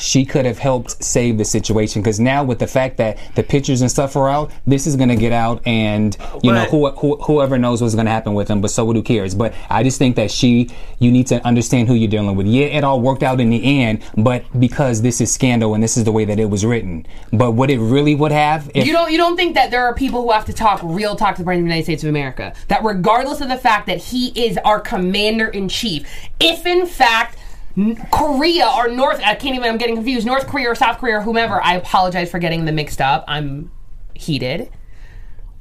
[0.00, 2.02] she could have helped save the situation.
[2.02, 5.08] Because now, with the fact that the pictures and stuff are out, this is going
[5.08, 8.48] to get out, and you know who, who, whoever knows what's going to happen with
[8.48, 8.60] them.
[8.60, 9.34] But so who cares?
[9.34, 12.46] But I just think that she, you need to understand who you're dealing with.
[12.46, 15.96] Yeah, it all worked out in the end, but because this is scandal and this
[15.96, 17.06] is the way that it was written.
[17.32, 19.94] But what it really would have, if You don't you don't think that there are
[19.94, 22.08] people who have to talk real talk to the President of the United States of
[22.08, 22.54] America?
[22.68, 27.36] That regardless of the fact that he is our commander in chief, if in fact
[28.10, 31.20] Korea or North I can't even I'm getting confused, North Korea or South Korea or
[31.22, 33.24] whomever, I apologize for getting them mixed up.
[33.28, 33.70] I'm
[34.14, 34.70] heated.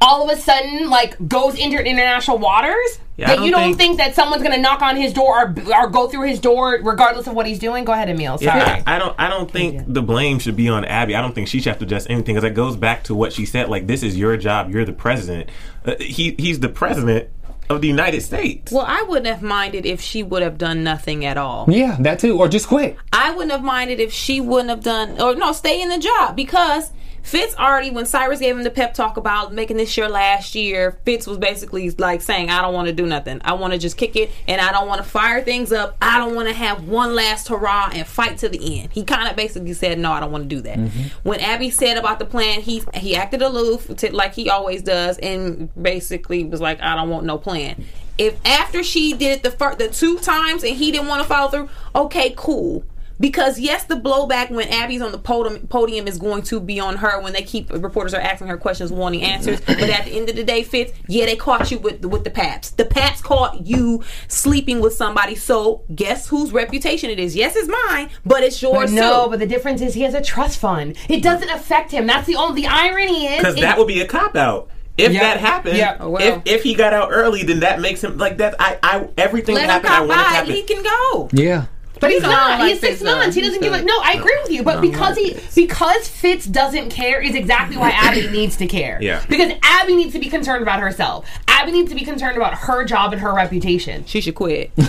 [0.01, 2.99] all of a sudden like goes into international waters?
[3.17, 5.89] Yeah, that you don't don't think- that someone's gonna knock on his door or, or
[5.89, 7.83] go through his door regardless of what he's doing?
[7.83, 8.37] Go ahead, Emil.
[8.37, 8.57] Sorry.
[8.59, 9.13] Yeah, I, I don't.
[9.19, 11.15] I don't think the blame should be on Abby.
[11.15, 13.33] I don't think she should have to adjust anything because it goes back to what
[13.33, 13.67] she said.
[13.67, 14.71] Like, this is your job.
[14.71, 15.49] You're the president.
[15.85, 17.29] Uh, he he's the president
[17.69, 18.71] of the United States.
[18.71, 21.65] Well, I wouldn't have minded if she would have done nothing at all.
[21.69, 22.97] Yeah, that too, or just quit.
[23.13, 26.35] I wouldn't have minded if she wouldn't have done or no, stay in the job
[26.35, 26.91] because
[27.23, 30.97] Fitz already when Cyrus gave him the pep talk about making this your last year,
[31.05, 33.41] Fitz was basically like saying, I don't want to do nothing.
[33.43, 35.97] I want to just kick it and I don't want to fire things up.
[36.01, 38.91] I don't want to have one last hurrah and fight to the end.
[38.91, 40.77] He kind of basically said, No, I don't want to do that.
[40.77, 41.27] Mm-hmm.
[41.27, 45.17] When Abby said about the plan, he he acted aloof to, like he always does
[45.19, 47.85] and basically was like, I don't want no plan.
[48.17, 51.27] If after she did it the first the two times and he didn't want to
[51.27, 52.83] follow through, okay, cool.
[53.19, 56.97] Because yes, the blowback when Abby's on the podium, podium is going to be on
[56.97, 59.59] her when they keep reporters are asking her questions, wanting answers.
[59.61, 59.79] Mm-hmm.
[59.79, 62.23] But at the end of the day, Fitz, yeah, they caught you with the, with
[62.23, 62.69] the paps.
[62.71, 65.35] The paps caught you sleeping with somebody.
[65.35, 67.35] So guess whose reputation it is?
[67.35, 69.31] Yes, it's mine, but it's But yours no, too.
[69.31, 70.95] but the difference is he has a trust fund.
[71.09, 72.07] It doesn't affect him.
[72.07, 74.69] That's the only the irony is Because that would be a cop out.
[74.97, 75.19] If Yeah.
[75.21, 75.97] that happened, Yeah.
[75.99, 76.21] Oh, well.
[76.21, 78.55] if if he got out early, then that makes him like that.
[78.59, 80.35] I I everything Let that happened, I cop want it to by.
[80.35, 80.51] happen.
[80.53, 81.29] He can go.
[81.31, 81.65] Yeah.
[81.99, 83.17] But he's don't like he's six Fitz, though.
[83.17, 83.35] months.
[83.35, 83.85] He doesn't give it.
[83.85, 84.63] No, I agree with you.
[84.63, 88.97] But because he because Fitz doesn't care is exactly why Abby needs to care.
[89.01, 89.23] Yeah.
[89.29, 91.27] Because Abby needs to be concerned about herself.
[91.47, 94.05] Abby needs to be concerned about her job and her reputation.
[94.05, 94.71] She should quit.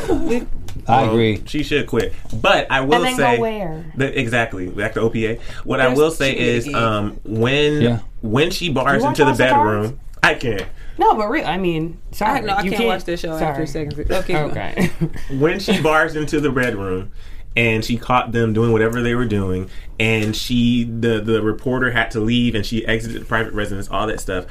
[0.88, 1.42] I Well, agree.
[1.46, 2.14] She should quit.
[2.32, 3.84] But I will And then go say where?
[3.96, 5.40] that- exactly back to OPA.
[5.64, 6.82] What I will say she did it is, again.
[6.82, 7.98] um, when Yeah.
[8.22, 9.88] when she bars into the House of Cards?
[9.90, 10.66] bedroom, I can't.
[10.98, 11.46] No, but real.
[11.46, 12.40] I mean, sorry.
[12.40, 13.90] I, no, I you can't, watch this show after sorry.
[13.90, 14.11] seconds.
[14.11, 14.37] Okay.
[14.37, 14.87] Okay.
[15.38, 17.11] when she bars into the bedroom
[17.56, 22.11] and she caught them doing whatever they were doing and she the the reporter had
[22.12, 24.46] to leave and she exited the private residence all that stuff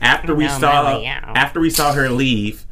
[0.00, 2.66] after we No, saw after we saw her leave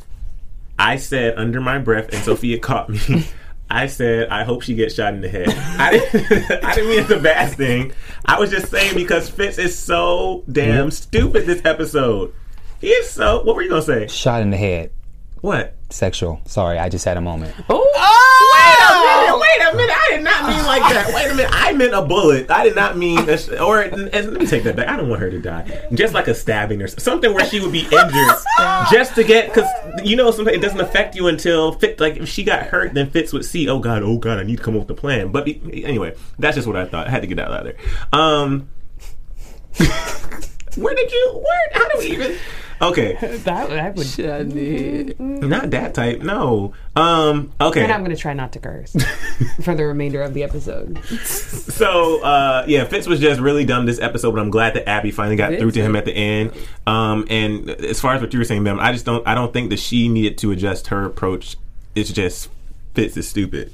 [0.80, 3.24] i said under my breath and sophia caught me
[3.70, 5.48] I said, I hope she gets shot in the head.
[5.48, 7.92] I didn't, I didn't mean it's a bad thing.
[8.24, 12.34] I was just saying because Fitz is so damn stupid this episode.
[12.80, 13.42] He is so.
[13.42, 14.06] What were you gonna say?
[14.06, 14.90] Shot in the head.
[15.40, 15.76] What?
[15.90, 16.40] Sexual.
[16.46, 17.54] Sorry, I just had a moment.
[17.70, 17.78] Oh,
[18.52, 19.40] wait a minute!
[19.40, 19.96] Wait a minute!
[19.96, 21.08] I did not mean like that.
[21.14, 21.50] Wait a minute!
[21.52, 22.50] I meant a bullet.
[22.50, 24.88] I did not mean, a sh- or and let me take that back.
[24.88, 25.86] I don't want her to die.
[25.94, 28.36] Just like a stabbing or something where she would be injured,
[28.90, 29.68] just to get because
[30.04, 32.00] you know something it doesn't affect you until fit.
[32.00, 33.68] Like if she got hurt, then Fitz would see.
[33.68, 34.02] Oh God!
[34.02, 34.38] Oh God!
[34.38, 35.30] I need to come up with a plan.
[35.30, 37.06] But be, anyway, that's just what I thought.
[37.06, 37.76] I had to get that out of there.
[38.12, 38.68] Um,
[40.76, 41.42] where did you?
[41.44, 41.68] Where?
[41.72, 42.36] How do we even?
[42.80, 43.14] Okay,
[43.44, 45.20] that, that would.
[45.20, 46.20] not that type.
[46.20, 46.74] No.
[46.94, 47.52] Um.
[47.60, 47.82] Okay.
[47.82, 48.92] And I'm going to try not to curse
[49.62, 51.02] for the remainder of the episode.
[51.04, 55.10] So uh, yeah, Fitz was just really dumb this episode, but I'm glad that Abby
[55.10, 56.52] finally got through to him at the end.
[56.86, 59.52] Um, and as far as what you were saying, Bam, I just don't I don't
[59.52, 61.56] think that she needed to adjust her approach.
[61.94, 62.48] It's just
[62.94, 63.72] Fitz is stupid.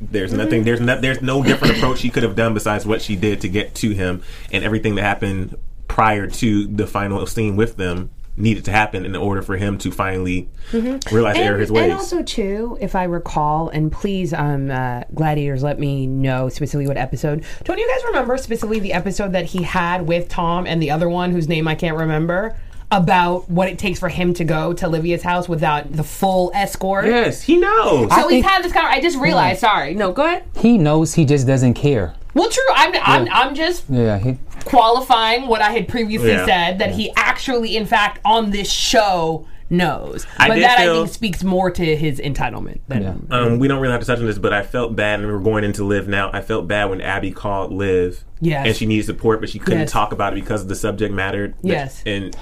[0.00, 0.64] There's nothing.
[0.64, 0.98] There's no.
[0.98, 3.90] There's no different approach she could have done besides what she did to get to
[3.90, 9.04] him, and everything that happened prior to the final scene with them needed to happen
[9.04, 11.84] in order for him to finally realize the error his ways.
[11.84, 16.86] and also too, if I recall, and please, um, uh, gladiators, let me know specifically
[16.88, 17.44] what episode.
[17.64, 21.08] Don't you guys remember specifically the episode that he had with Tom and the other
[21.08, 22.56] one whose name I can't remember
[22.92, 27.06] about what it takes for him to go to Livia's house without the full escort?
[27.06, 28.10] yes, he knows.
[28.10, 28.98] So we've think- had this conversation.
[28.98, 29.60] I just realized.
[29.60, 29.94] Sorry.
[29.94, 30.44] No, go ahead.
[30.56, 32.14] He knows he just doesn't care.
[32.34, 32.62] Well, true.
[32.74, 32.92] I'm.
[33.02, 33.28] I'm.
[33.32, 36.46] I'm just Yeah, he, qualifying what I had previously Yeah.
[36.46, 40.26] said that he actually, in fact, on this show knows.
[40.38, 43.02] I but did that I think speaks more to his entitlement than.
[43.02, 43.14] Yeah.
[43.36, 45.38] Um, we don't really have to touch on this, but I felt bad, and we're
[45.38, 46.30] going into Liv now.
[46.32, 48.66] I felt bad when Abby called Liv, Yes.
[48.66, 49.92] and she needed support, but she couldn't Yes.
[49.92, 51.54] talk about it because the subject mattered.
[51.62, 52.02] Yes.
[52.06, 52.36] and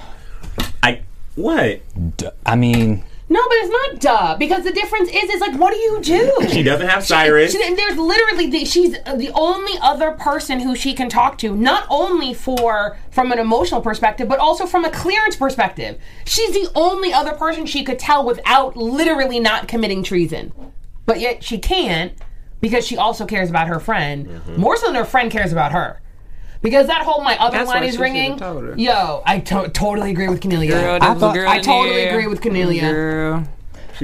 [0.83, 1.01] I
[1.35, 1.81] what
[2.17, 4.37] d- I mean, No, but it's not duh.
[4.37, 6.31] Because the difference is, is like, what do you do?
[6.49, 7.51] she doesn't have Cyrus.
[7.51, 11.85] She- there's literally the, she's the only other person who she can talk to, not
[11.91, 15.99] only for from an emotional perspective, but also from a clearance perspective.
[16.25, 20.51] She's the only other person she could tell without literally not committing treason.
[21.05, 22.13] But yet she can't
[22.61, 24.59] because she also cares about her friend Mm-hmm.
[24.59, 26.01] more so than her friend cares about her.
[26.61, 28.33] Because that whole my other That's line is ringing.
[28.33, 28.75] should've told her.
[28.77, 30.71] Yo, I to- totally agree with Cornelia.
[30.71, 32.09] Girl, I there thought- I totally there.
[32.11, 32.81] agree with Cornelia.
[32.81, 33.43] Girl.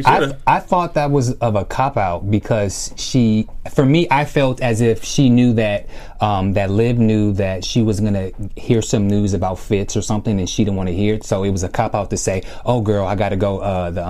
[0.05, 0.33] I.
[0.45, 4.81] I thought that was of a cop out because she, for me, I felt as
[4.81, 5.87] if she knew that
[6.19, 10.37] um, that Liv knew that she was gonna hear some news about Fitz or something,
[10.37, 11.23] and she didn't want to hear it.
[11.23, 14.05] So it was a cop out to say, "Oh, girl, I gotta go." Uh, the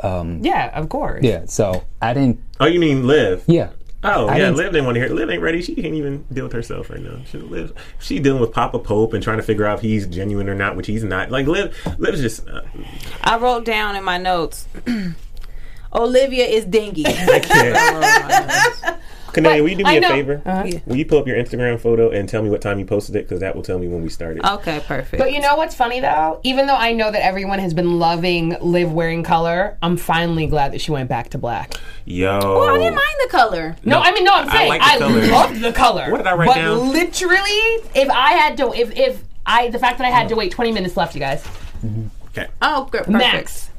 [0.00, 1.22] um, Yeah, of course.
[1.22, 1.42] yeah.
[1.46, 2.40] So I didn't.
[2.60, 3.44] Oh, you mean Liv?
[3.46, 3.68] Yeah.
[4.08, 5.08] Oh I yeah, Liv didn't want to hear.
[5.10, 5.14] it.
[5.14, 5.62] Liv ain't ready.
[5.62, 7.18] She can't even deal with herself right now.
[7.30, 10.48] She Liv, she dealing with Papa Pope and trying to figure out if he's genuine
[10.48, 11.30] or not, which he's not.
[11.30, 12.46] Like Liv, Liv's just.
[12.48, 12.62] Uh,
[13.22, 14.68] I wrote down in my notes.
[15.94, 17.04] Olivia is dingy.
[17.06, 18.98] I can't.
[19.44, 20.42] Kanye, will you do me a know- favor?
[20.44, 20.80] Yeah.
[20.86, 23.24] Will you pull up your Instagram photo and tell me what time you posted it?
[23.24, 24.44] Because that will tell me when we started.
[24.44, 25.18] okay, perfect.
[25.18, 26.40] But you know what's funny though?
[26.42, 30.72] Even though I know that everyone has been loving Liv wearing color, I'm finally glad
[30.72, 31.74] that she went back to black.
[32.04, 33.76] Yo, well, I didn't mind the color.
[33.84, 35.26] No, I mean no, I'm I saying like the I, color.
[35.26, 36.10] love the color.
[36.10, 36.92] What did I write but down?
[36.92, 37.60] literally,
[37.94, 40.72] if I had to, if if I, the fact that I had to wait 20
[40.72, 41.42] minutes left, you guys,
[41.84, 42.06] mm-hmm.
[42.28, 42.48] okay.
[42.62, 43.04] Oh, good.
[43.04, 43.12] Perfect.
[43.18, 43.70] max.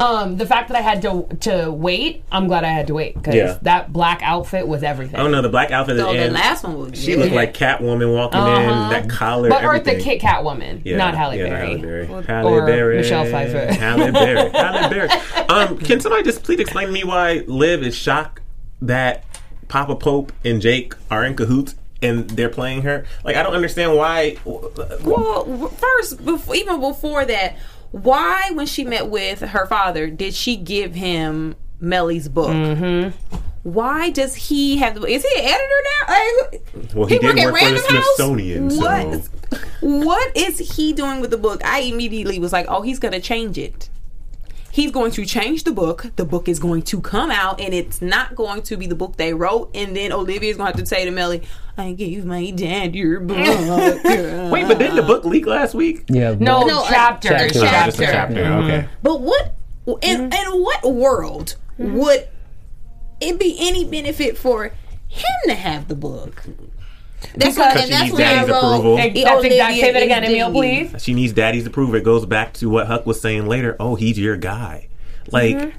[0.00, 3.14] Um, the fact that I had to to wait, I'm glad I had to wait
[3.14, 3.58] because Yeah.
[3.62, 5.18] that black outfit was everything.
[5.18, 6.32] Oh no, the black outfit is So the in.
[6.32, 7.20] last one was She good.
[7.20, 8.46] looked like Catwoman walking in.
[8.90, 9.98] That collar, but everything.
[9.98, 11.66] Eartha Kitt Kat woman, Yeah, not Halle yeah, Berry.
[11.66, 12.06] Halle Berry.
[12.08, 12.96] Or Halle Berry.
[12.98, 13.72] Michelle Pfeiffer.
[13.74, 14.50] Halle Berry.
[14.52, 15.08] Halle Berry.
[15.48, 18.40] Um, can somebody just please explain to me why Liv is shocked
[18.82, 19.24] that
[19.66, 23.04] Papa Pope and Jake are in cahoots and they're playing her?
[23.24, 24.36] Like, I don't understand why.
[24.44, 27.56] Well, first, before, even before that,
[27.90, 32.50] why, when she met with her father, did she give him Mellie's book?
[32.50, 33.38] Mm-hmm.
[33.62, 35.04] Why does he have the?
[35.06, 36.14] Is he an editor now?
[36.14, 38.04] Like, Well, he, did at work for the Random House?
[38.16, 38.70] Smithsonian.
[38.70, 38.80] So.
[38.80, 39.28] What?
[39.80, 41.64] What is he doing with the book?
[41.64, 43.90] I immediately was like, oh, he's going to change it.
[44.70, 46.06] He's going to change the book.
[46.16, 49.16] The book is going to come out, and it's not going to be the book
[49.16, 49.70] they wrote.
[49.74, 51.42] And then Olivia's going to have to say to Mellie,
[51.76, 56.04] "I gave my dad your book." Wait, but didn't the book leak last week?
[56.08, 56.36] Yeah.
[56.38, 58.04] No, No, a- chapters, a It was just a chapter.
[58.04, 58.34] chapter.
[58.34, 58.64] Mm-hmm.
[58.64, 58.88] Okay.
[59.02, 59.54] But what
[60.02, 60.54] in, mm-hmm.
[60.54, 61.94] in what world mm-hmm.
[61.96, 62.28] would
[63.20, 64.66] it be any benefit for
[65.08, 66.44] him to have the book?
[67.34, 68.58] That's Because what, she and that's needs when I daddy's wrote.
[68.58, 68.96] approval.
[68.96, 69.74] That's Olivia exact.
[69.74, 71.02] Say that is again, Emil, please.
[71.02, 71.94] She needs daddy's approval.
[71.96, 73.76] It goes back to what Huck was saying later.
[73.80, 74.88] Oh, he's your guy.
[75.32, 75.74] Like,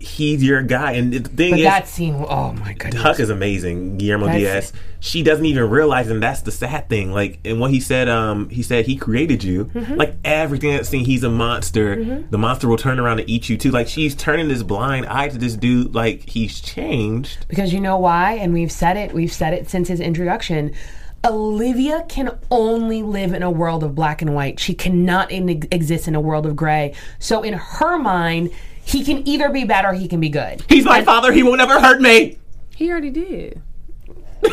[0.00, 0.92] he's your guy.
[0.92, 3.98] And the thing Mm-hmm, But is, that scene, oh my god, Huck is amazing.
[3.98, 4.72] Guillermo That's- Diaz.
[5.00, 7.12] She doesn't even realize, and that's the sad thing.
[7.12, 9.66] Like, and what he said, um, he said he created you.
[9.66, 9.94] Mm-hmm.
[9.94, 12.24] Like everything that scene, he's a monster.
[12.30, 13.70] The monster will turn around and eat you too.
[13.70, 15.94] Like she's turning this blind eye to this dude.
[15.94, 17.46] Like he's changed.
[17.46, 18.32] Because you know why?
[18.32, 20.74] And we've said it, we've said it since his introduction.
[21.24, 24.58] Olivia can only live in a world of black and white.
[24.58, 26.94] She cannot in- exist in a world of gray.
[27.20, 28.50] So in her mind,
[28.88, 30.64] he can either be bad or he can be good.
[30.68, 31.30] He's my father.
[31.32, 32.38] He will never hurt me.
[32.74, 33.60] He already did.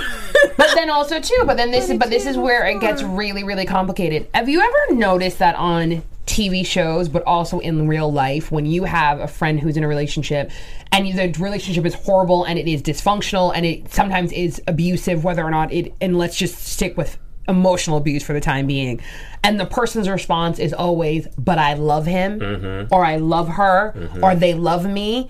[0.58, 3.44] But then also too, but then this is but this is where it gets really
[3.44, 4.28] really complicated.
[4.34, 8.84] Have you ever noticed that on TV shows, but also in real life, when you
[8.84, 10.52] have a friend who's in a relationship
[10.92, 15.44] and the relationship is horrible and it is dysfunctional and it sometimes is abusive, whether
[15.44, 19.02] or not it, and let's just stick with emotional abuse for the time being,
[19.44, 22.94] and the person's response is always, "But I love him," mm-hmm.
[22.94, 24.24] or "I love her," mm-hmm.
[24.24, 25.30] or "They love me."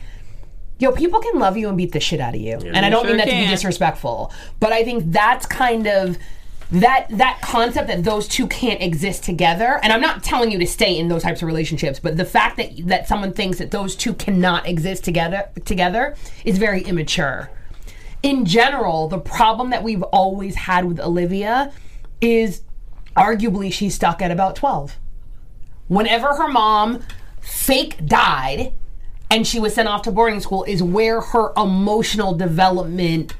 [0.77, 2.57] Yo, people can love you and beat the shit out of you.
[2.57, 6.17] and I don't sure mean that to be disrespectful, but I think that's kind of
[6.71, 9.79] that that concept that those two can't exist together.
[9.83, 12.57] And I'm not telling you to stay in those types of relationships, but the fact
[12.57, 17.49] that that someone thinks that those two cannot exist together together is very immature.
[18.23, 21.71] In general, the problem that we've always had with Olivia
[22.25, 22.61] is
[23.15, 24.97] arguably she's stuck at about 12
[25.87, 27.01] whenever her mom
[27.39, 28.73] fake died
[29.29, 33.35] and she was sent off to boarding school is where her emotional development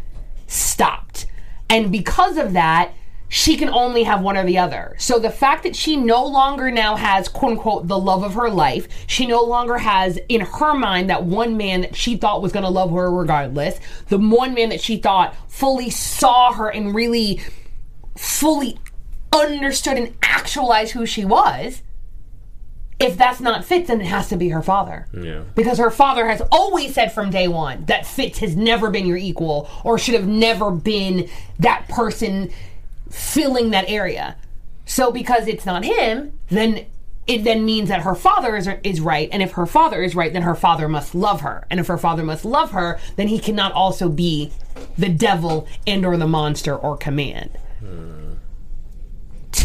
[0.47, 1.25] stopped.
[1.69, 2.93] And because of that,
[3.27, 4.95] she can only have one or the other.
[4.99, 8.49] So the fact that she no longer now has quote unquote the love of her
[8.49, 12.51] life, she no longer has in her mind that one man that she thought was
[12.51, 16.93] going to love her regardless, the one man that she thought fully saw her and
[16.93, 17.41] really
[18.15, 18.77] fully
[19.33, 21.81] understood and actualized who she was
[22.99, 25.07] if that's not Fitz, then it has to be her father.
[25.13, 25.43] Yeah.
[25.53, 29.17] Because her father has always said from day one that Fitz has never been your
[29.17, 32.51] equal or should have never been that person
[33.09, 34.37] filling that area.
[34.85, 36.85] So because it's not him, then
[37.27, 39.27] it then means that her father is, is right.
[39.31, 41.65] And if her father is right, then her father must love her.
[41.69, 44.51] And if her father must love her, then he cannot also be
[44.97, 47.49] the devil and or the monster or command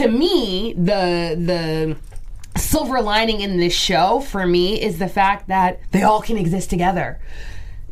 [0.01, 1.97] to me, the the
[2.59, 6.71] silver lining in this show for me is the fact that they all can exist
[6.71, 7.21] together.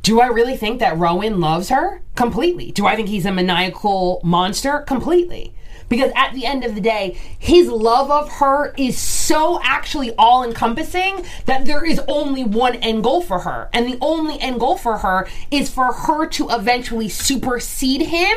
[0.03, 2.01] Do I really think that Rowan loves her?
[2.15, 2.71] Completely.
[2.71, 4.81] Do I think he's a maniacal monster?
[4.81, 5.55] Completely.
[5.89, 10.45] Because at the end of the day, his love of her is so actually all
[10.45, 13.69] encompassing that there is only one end goal for her.
[13.73, 18.37] And the only end goal for her is for her to eventually supersede him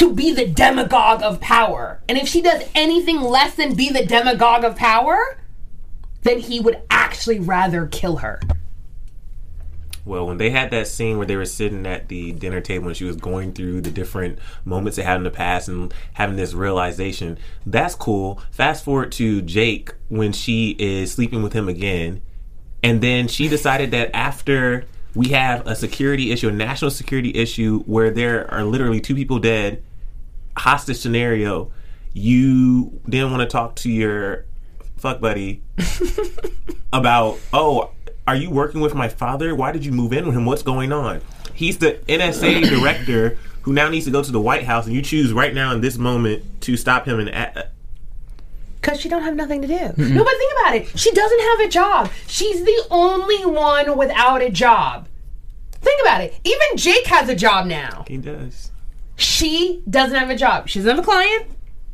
[0.00, 2.00] to be the demagogue of power.
[2.08, 5.36] And if she does anything less than be the demagogue of power,
[6.22, 8.40] then he would actually rather kill her.
[10.06, 12.96] Well, when they had that scene where they were sitting at the dinner table and
[12.96, 16.54] she was going through the different moments they had in the past and having this
[16.54, 17.36] realization,
[17.66, 18.42] that's cool.
[18.50, 22.22] Fast forward to Jake when she is sleeping with him again,
[22.82, 27.80] and then she decided that after we have a security issue, a national security issue
[27.80, 29.82] where there are literally two people dead,
[30.60, 31.70] hostage scenario,
[32.12, 34.44] you didn't want to talk to your
[34.96, 35.62] fuck buddy
[36.92, 37.90] about, oh,
[38.26, 39.54] are you working with my father?
[39.54, 40.44] Why did you move in with him?
[40.44, 41.20] What's going on?
[41.54, 45.02] He's the NSA director who now needs to go to the White House, and you
[45.02, 47.28] choose right now in this moment to stop him and.
[47.28, 47.62] a- uh,
[48.80, 49.74] Because she don't have nothing to do.
[49.74, 50.98] No, but think about it.
[50.98, 52.10] She doesn't have a job.
[52.26, 55.08] She's the only one without a job.
[55.72, 56.34] Think about it.
[56.44, 58.04] Even Jake has a job now.
[58.08, 58.69] he does.
[59.20, 60.68] She doesn't have a job.
[60.68, 61.46] She doesn't have a client.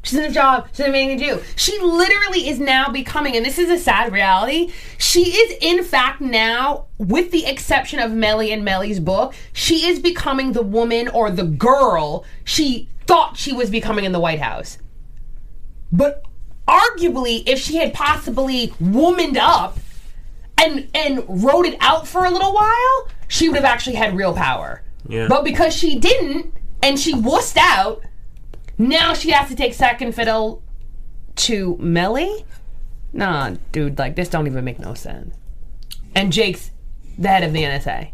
[0.03, 0.69] She doesn't have a job.
[0.73, 1.43] She doesn't have anything to do.
[1.57, 4.73] She literally is now becoming, and this is a sad reality.
[4.99, 9.99] She is, in fact, now, with the exception of Mellie and Mellie's book, she is
[9.99, 14.79] becoming the woman or the girl she thought she was becoming in the White House.
[15.91, 16.23] But
[16.69, 19.79] arguably, if she had possibly womaned up
[20.59, 24.33] and and wrote it out for a little while, she would have actually had real
[24.33, 24.83] power.
[25.09, 25.29] Yeah.
[25.29, 26.53] But because she didn't,
[26.87, 28.03] and she wussed out,
[28.79, 30.63] now she has to take second fiddle
[31.37, 32.45] to Mellie.
[33.13, 35.35] Nah, dude, like this don't even make no sense.
[36.15, 36.71] And Jake's
[37.19, 38.11] the head of the NSA,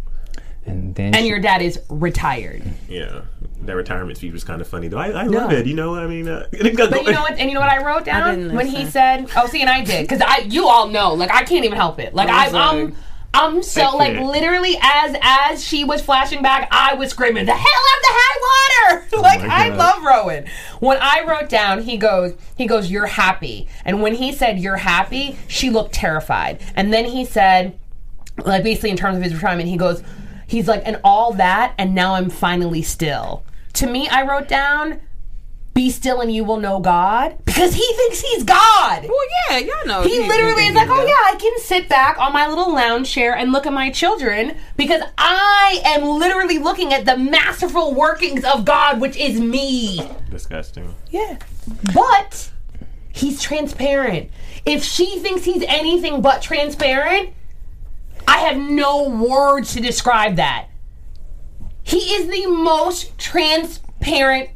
[0.66, 2.62] And then and she- your dad is retired.
[2.88, 3.22] Yeah.
[3.62, 4.98] That retirement speech was kind of funny, though.
[4.98, 5.38] I, I No.
[5.38, 5.66] love it.
[5.66, 6.62] You know, I mean, uh, But
[7.04, 7.38] you know what?
[7.38, 8.90] And you know what I wrote down didn't when he listen.
[8.90, 11.76] said, "Oh, see," and I did because I, you all know, like I can't even
[11.78, 12.12] help it.
[12.12, 12.96] Like I, was I'm,
[13.34, 17.52] like- I'm so like literally as as she was flashing back, I was screaming, "The
[17.52, 18.38] hell out of the high
[18.90, 20.46] water!" like my I love Rowan.
[20.80, 24.76] When I wrote down, he goes, he goes, "You're happy," and when he said, "You're
[24.76, 27.78] happy," she looked terrified, and then he said,
[28.44, 30.02] like basically in terms of his retirement, he goes,
[30.46, 33.42] he's like, and all that, and now I'm finally still.
[33.74, 35.00] To me, I wrote down,
[35.74, 39.04] "Be still, and you will know God," because he thinks he's God.
[39.04, 40.02] Well, yeah, y'all know.
[40.02, 43.34] He literally is like, oh yeah, I can sit back on my little lounge chair
[43.34, 48.64] and look at my children because I am literally looking at the masterful workings of
[48.64, 50.08] God, which is me.
[50.30, 50.94] Disgusting.
[51.10, 51.38] Yeah.
[51.94, 52.50] But
[53.12, 54.30] he's transparent.
[54.64, 57.30] If she thinks he's anything but transparent,
[58.28, 60.68] I have no words to describe that.
[61.82, 63.80] He is the most transparent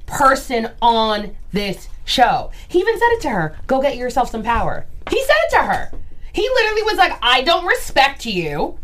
[0.07, 2.51] person on this show.
[2.69, 4.87] He even said it to her go get yourself some power.
[5.11, 5.93] He said it to her.
[6.33, 8.79] He literally was like, I don't respect you.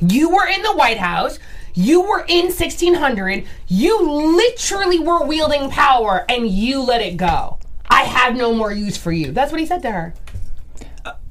[0.00, 1.38] You were in the White House.
[1.74, 3.44] You were in 1600.
[3.68, 4.00] You
[4.36, 7.58] literally were wielding power and you let it go.
[7.90, 9.32] I have no more use for you.
[9.32, 10.14] That's what he said to her.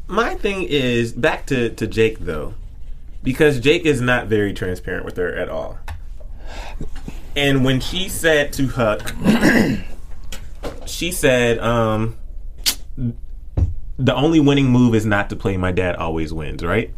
[0.07, 2.53] My thing is back to, to Jake, though,
[3.23, 5.79] because Jake is not very transparent with her at all.
[7.36, 9.13] And when she said to Huck,
[10.86, 12.17] she said, um,
[13.97, 16.93] the only winning move is not to play my dad always wins, right?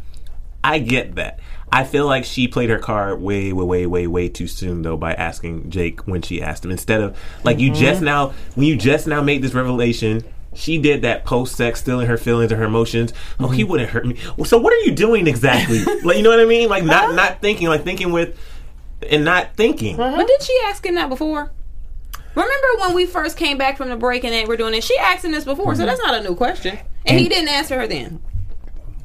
[0.63, 1.39] I get that.
[1.71, 4.97] I feel like she played her card way, way, way, way, way too soon though
[4.97, 6.71] by asking Jake when she asked him.
[6.71, 10.23] Instead of like you just now when you just now made this revelation,
[10.53, 13.13] she did that post sex, stealing her feelings or her emotions.
[13.39, 14.17] Oh, he wouldn't hurt me.
[14.37, 15.83] Well, so what are you doing exactly?
[16.03, 16.69] like you know what I mean?
[16.69, 18.39] Like not not thinking, like thinking with
[19.09, 19.97] and not thinking.
[19.97, 20.17] Mm-hmm.
[20.17, 21.51] But did she ask him that before?
[22.35, 24.83] Remember when we first came back from the break and they were doing it?
[24.83, 25.87] She asked him this before, so mm-hmm.
[25.87, 26.77] that's not a new question.
[27.05, 28.21] And he didn't answer her then.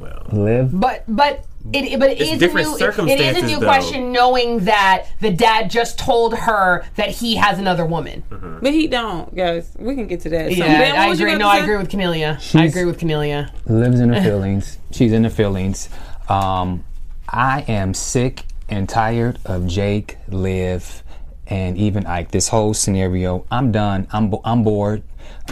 [0.00, 0.70] Well, live.
[0.72, 3.66] But but it but it It's is a new, it- it is a new though.
[3.66, 8.22] question knowing that the dad just told her that he has another woman.
[8.30, 8.58] Mm-hmm.
[8.60, 9.70] But he don't, guys.
[9.78, 10.50] We can get to that.
[10.52, 11.36] Yeah, So, Ben, I agree.
[11.36, 12.38] No, I agree with Camellia.
[12.54, 13.52] I agree with Camellia.
[13.66, 14.78] lives in her feelings.
[14.90, 15.90] She's in her feelings.
[16.28, 16.84] Um,
[17.28, 21.02] I am sick and tired of Jake, Liv,
[21.46, 22.30] and even Ike.
[22.30, 23.44] This whole scenario.
[23.50, 24.06] I'm done.
[24.12, 25.02] I'm bo- I'm bored.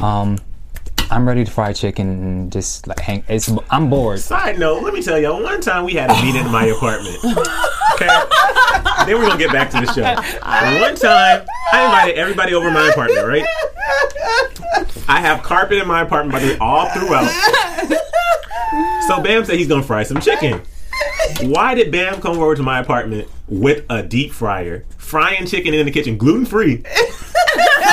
[0.01, 0.39] Um,
[1.11, 3.25] I'm ready to fry chicken and just like hang.
[3.29, 4.21] It's I'm bored.
[4.21, 7.17] Side note, let me tell you, one time we had a meeting in my apartment.
[7.95, 8.07] Okay?
[9.07, 10.03] then we're gonna get back to the show.
[10.81, 13.45] One time, I invited everybody over my apartment, right?
[15.09, 17.29] I have carpet in my apartment, but they all throughout.
[19.09, 20.61] So Bam said he's gonna fry some chicken.
[21.43, 25.87] Why did Bam come over to my apartment with a deep fryer, frying chicken in
[25.87, 26.83] the kitchen, gluten free?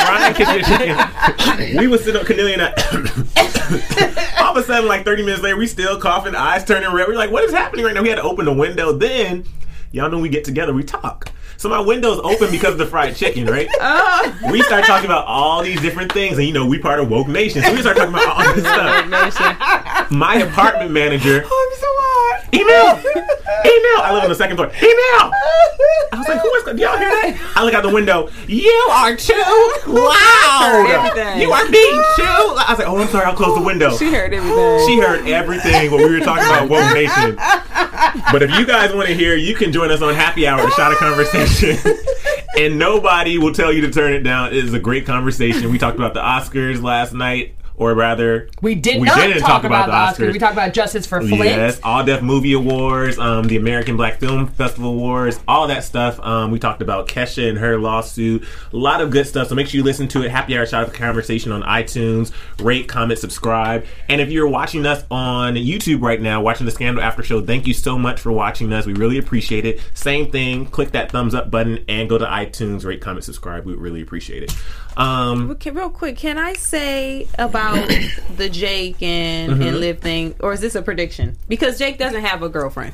[0.05, 1.77] frying kitchen chicken.
[1.77, 4.35] We was sitting up, Cornelia and I.
[4.41, 7.07] all of a sudden, like 30 minutes later, we still coughing, eyes turning red.
[7.07, 8.01] We're like, what is happening right now?
[8.01, 8.91] We had to open the window.
[8.93, 9.45] Then,
[9.91, 11.31] y'all know we get together, we talk.
[11.57, 13.67] So my window's open because of the fried chicken, right?
[13.79, 14.37] Oh.
[14.51, 17.27] We start talking about all these different things, and you know, we part of Woke
[17.27, 17.61] Nation.
[17.63, 20.11] So we start talking about all this stuff.
[20.11, 21.64] My apartment manager, oh,
[22.55, 22.97] email,
[23.65, 23.97] email.
[24.01, 24.67] I live on the second floor.
[24.77, 25.31] Email.
[26.11, 26.63] I was like, who is?
[26.63, 27.53] Do y'all hear that?
[27.55, 28.29] I look out the window.
[28.47, 29.33] You are too
[29.87, 30.85] loud.
[30.89, 31.41] everything.
[31.41, 32.23] You are being too.
[32.23, 33.25] I was like, oh, I'm sorry.
[33.25, 33.95] I'll close the window.
[33.97, 34.87] She heard everything.
[34.87, 37.35] She heard everything when we were talking about Woke Nation.
[38.31, 40.71] But if you guys want to hear, you can join us on Happy Hour, the
[40.71, 41.77] shot of conversation.
[42.57, 44.47] and nobody will tell you to turn it down.
[44.53, 45.71] It is a great conversation.
[45.71, 49.49] We talked about the Oscars last night, or rather, We did We not didn't talk,
[49.49, 50.27] talk about, about the Oscars.
[50.29, 50.33] Oscars.
[50.33, 51.43] We talked about Justice for Flint.
[51.43, 56.19] Yes, All Deaf Movie Awards, um, the American Black Film Festival Awards, all that stuff.
[56.19, 58.43] Um, we talked about Kesha and her lawsuit.
[58.71, 59.49] A lot of good stuff.
[59.49, 60.31] So make sure you listen to it.
[60.31, 62.31] Happy Hour Shot of the Conversation on iTunes.
[62.59, 63.85] Rate, comment, subscribe.
[64.09, 67.67] And if you're watching us on YouTube right now, watching the Scandal After Show, thank
[67.67, 68.85] you so much for watching us.
[68.85, 69.81] We really appreciate it.
[69.93, 70.65] Same thing.
[70.67, 72.85] Click that thumbs up button and go to iTunes.
[72.85, 73.65] Rate, comment, subscribe.
[73.65, 74.53] We really appreciate it.
[74.97, 77.87] Um, Okay, real quick, can I say about
[78.37, 79.61] the Jake and, Mm-hmm.
[79.61, 81.35] and Liv thing, or is this a prediction?
[81.47, 82.93] Because Jake doesn't have a girlfriend.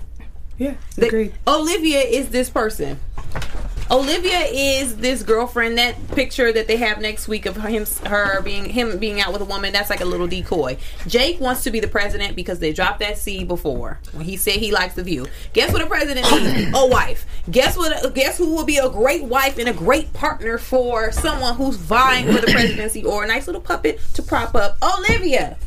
[0.57, 1.33] Yeah, The- agreed.
[1.47, 2.99] Olivia is this person.
[3.91, 5.77] Olivia is this girlfriend.
[5.77, 9.41] That picture that they have next week of him, her being him being out with
[9.41, 9.73] a woman.
[9.73, 10.77] That's like a little decoy.
[11.07, 14.55] Jake wants to be the president because they dropped that seed before when he said
[14.55, 15.27] he likes the view.
[15.51, 16.71] Guess what a president needs?
[16.73, 17.25] a wife.
[17.51, 18.15] Guess what?
[18.15, 22.27] Guess who will be a great wife and a great partner for someone who's vying
[22.27, 25.57] for the presidency or a nice little puppet to prop up Olivia.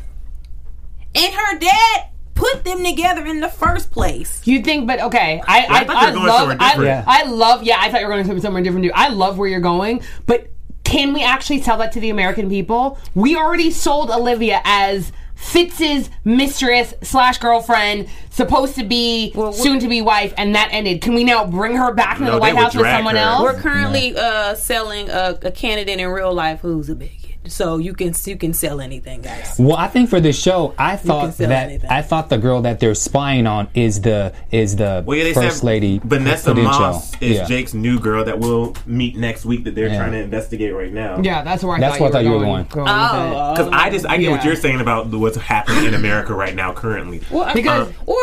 [1.14, 4.40] And her dad put them together in the first place.
[4.46, 6.82] You think, but okay, I I, I thought you I, going love somewhere I.
[6.82, 7.04] Yeah.
[7.06, 8.92] I love yeah I thought you were going to somewhere different too.
[8.94, 10.48] I love where you're going, but
[10.84, 12.98] can we actually tell that to the American people?
[13.14, 20.00] We already sold Olivia as Fitz's mistress slash girlfriend, supposed to be soon to be
[20.00, 21.00] wife, and that ended.
[21.02, 23.20] Can we now bring her back into No, the White House with someone her.
[23.22, 23.42] else?
[23.42, 27.92] We're currently uh, selling a, a candidate in real life who's a bigot, so you
[27.92, 29.56] can you can sell anything, guys.
[29.58, 31.90] Well, I think for this show, I thought that anything.
[31.90, 35.34] I thought the girl that they're spying on is the is the Well, yeah, they
[35.34, 36.80] first said lady Vanessa Prudential.
[36.80, 37.44] Moss is Yeah.
[37.46, 39.98] Jake's new girl that we'll meet next week that they're Yeah.
[39.98, 41.20] trying to investigate right now.
[41.22, 42.64] yeah, that's where I That's thought, where I you thought were you were going.
[42.70, 42.86] going.
[42.86, 43.34] going.
[43.34, 46.54] Oh, because I just I get what you're saying about what's happening in America right
[46.54, 47.20] now currently.
[47.30, 48.16] Well, uh, Because- or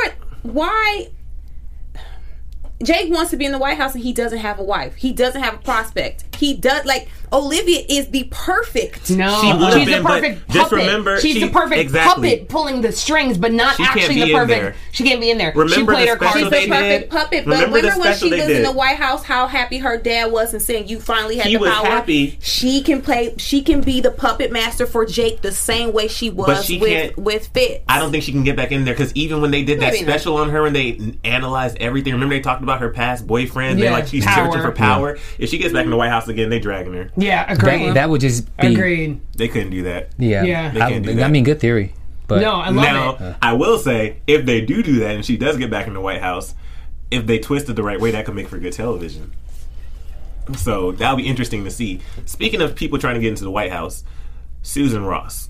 [0.43, 1.07] why
[2.83, 4.95] Jake wants to be in the White House and he doesn't have a wife.
[4.95, 6.23] He doesn't have a prospect.
[6.41, 9.09] He does like Olivia is the perfect.
[9.11, 10.77] No, She would've she's been, the but perfect just puppet.
[10.85, 12.29] remember, she's she- the perfect exactly.
[12.31, 14.77] puppet pulling the strings, but not She actually the perfect.
[14.91, 15.53] She can't be in there.
[15.53, 16.33] she played the her cards.
[16.33, 17.09] special She's they the perfect did?
[17.09, 17.45] puppet.
[17.45, 20.31] But Remember remember when she they was in the White House, how happy her dad
[20.31, 21.85] was and saying you finally had He the was power.
[21.85, 22.37] happy.
[22.41, 23.33] She can play.
[23.37, 26.89] She can be the puppet master for Jake the same way she was she with
[26.89, 27.83] can't- with Fitz.
[27.87, 29.93] I don't think she can get back in there because even when they did that
[29.93, 30.11] Maybe not.
[30.19, 33.77] special on her and they analyzed everything, remember they talked about her past boyfriend?
[33.79, 34.47] They're Yeah, like she's power.
[34.47, 35.17] searching for power.
[35.39, 37.11] If she gets back in the White House again, they dragging her.
[37.15, 37.87] Yeah, agreed.
[37.89, 39.21] That, that would just be agreed.
[39.35, 40.09] They couldn't do that.
[40.17, 40.71] Yeah, Yeah.
[40.71, 41.93] They I, can't do I mean, good theory,
[42.27, 43.35] but No, I love now, it.
[43.41, 46.01] I will say, if they do do that and she does get back in the
[46.01, 46.55] White House,
[47.11, 49.33] if they twist it the right way, that could make for good television.
[50.57, 52.01] So that'll be interesting to see.
[52.25, 54.03] Speaking of people trying to get into the White House,
[54.63, 55.49] Susan Ross.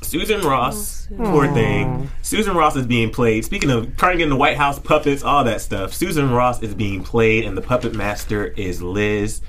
[0.00, 2.08] Susan Ross, oh, poor thing.
[2.22, 3.44] Susan Ross is being played.
[3.44, 5.92] Speaking of trying to get in the White House, puppets, all that stuff.
[5.92, 9.40] Susan Ross is being played, and the puppet master is Liz.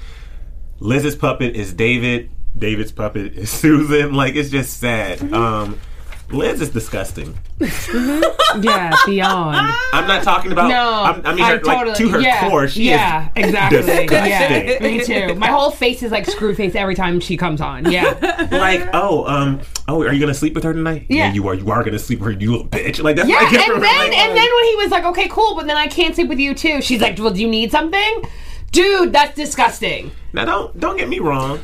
[0.80, 2.30] Liz's puppet is David.
[2.58, 4.14] David's puppet is Susan.
[4.14, 5.34] Like it's just sad.
[5.34, 5.80] Um,
[6.32, 7.38] Liz is disgusting.
[8.62, 9.76] Yeah, beyond.
[9.94, 10.70] I'm not talking about.
[10.70, 13.78] No, I'm, I mean, her, like to her yeah, core, she yeah, is exactly.
[13.78, 14.68] disgusting.
[14.68, 15.36] Yeah, me too.
[15.36, 17.92] My whole face is like screw face every time she comes on.
[17.92, 21.06] Yeah, like, oh, um, oh, are you gonna sleep with her tonight?
[21.10, 21.32] Yeah.
[21.32, 21.54] you are.
[21.54, 23.04] You are gonna sleep with her, you little bitch.
[23.04, 23.36] Like that's yeah.
[23.36, 24.04] what I get And then her.
[24.08, 26.40] Like, and then when he was like, okay, cool, but then I can't sleep with
[26.40, 26.82] you too.
[26.82, 28.24] She's like, well, do you need something?
[28.72, 30.12] Dude, that's disgusting.
[30.34, 31.60] now don't don't get me wrong.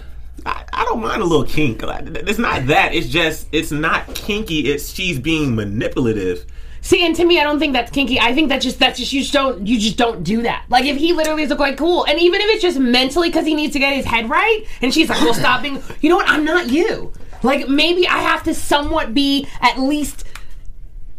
[0.45, 1.81] I, I don't mind a little kink.
[1.83, 2.93] It's not that.
[2.93, 4.71] It's just it's not kinky.
[4.71, 6.45] It's she's being manipulative.
[6.81, 8.19] See, and to me, I don't think that's kinky.
[8.19, 10.65] I think that's just that's just you just don't you just don't do that.
[10.69, 13.55] Like if he literally is like cool, and even if it's just mentally because he
[13.55, 15.81] needs to get his head right, and she's like, well, stop being.
[16.01, 16.29] You know what?
[16.29, 17.11] I'm not you.
[17.41, 20.25] Like maybe I have to somewhat be at least.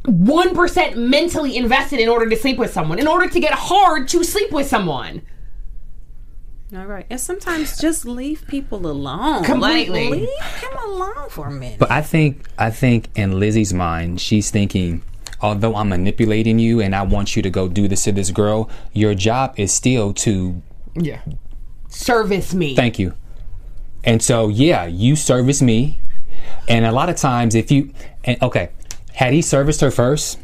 [0.04, 4.22] 1% mentally invested in order to sleep with someone, in order to get hard to
[4.22, 5.20] sleep with someone.
[6.74, 9.44] All right, and sometimes just leave people alone.
[9.44, 10.10] Completely.
[10.10, 11.78] like, leave him alone for a minute.
[11.78, 15.02] But I think I think in Lizzie's mind, she's thinking,
[15.40, 18.68] although I'm manipulating you and I want you to go do this to this girl,
[18.92, 20.60] your job is still to
[20.96, 21.20] Yeah.
[21.88, 22.74] Service me.
[22.74, 23.14] thank you.
[24.02, 26.00] And so yeah, you service me.
[26.68, 27.92] And a lot of times if you
[28.24, 28.70] and okay,
[29.14, 30.40] had he serviced her first,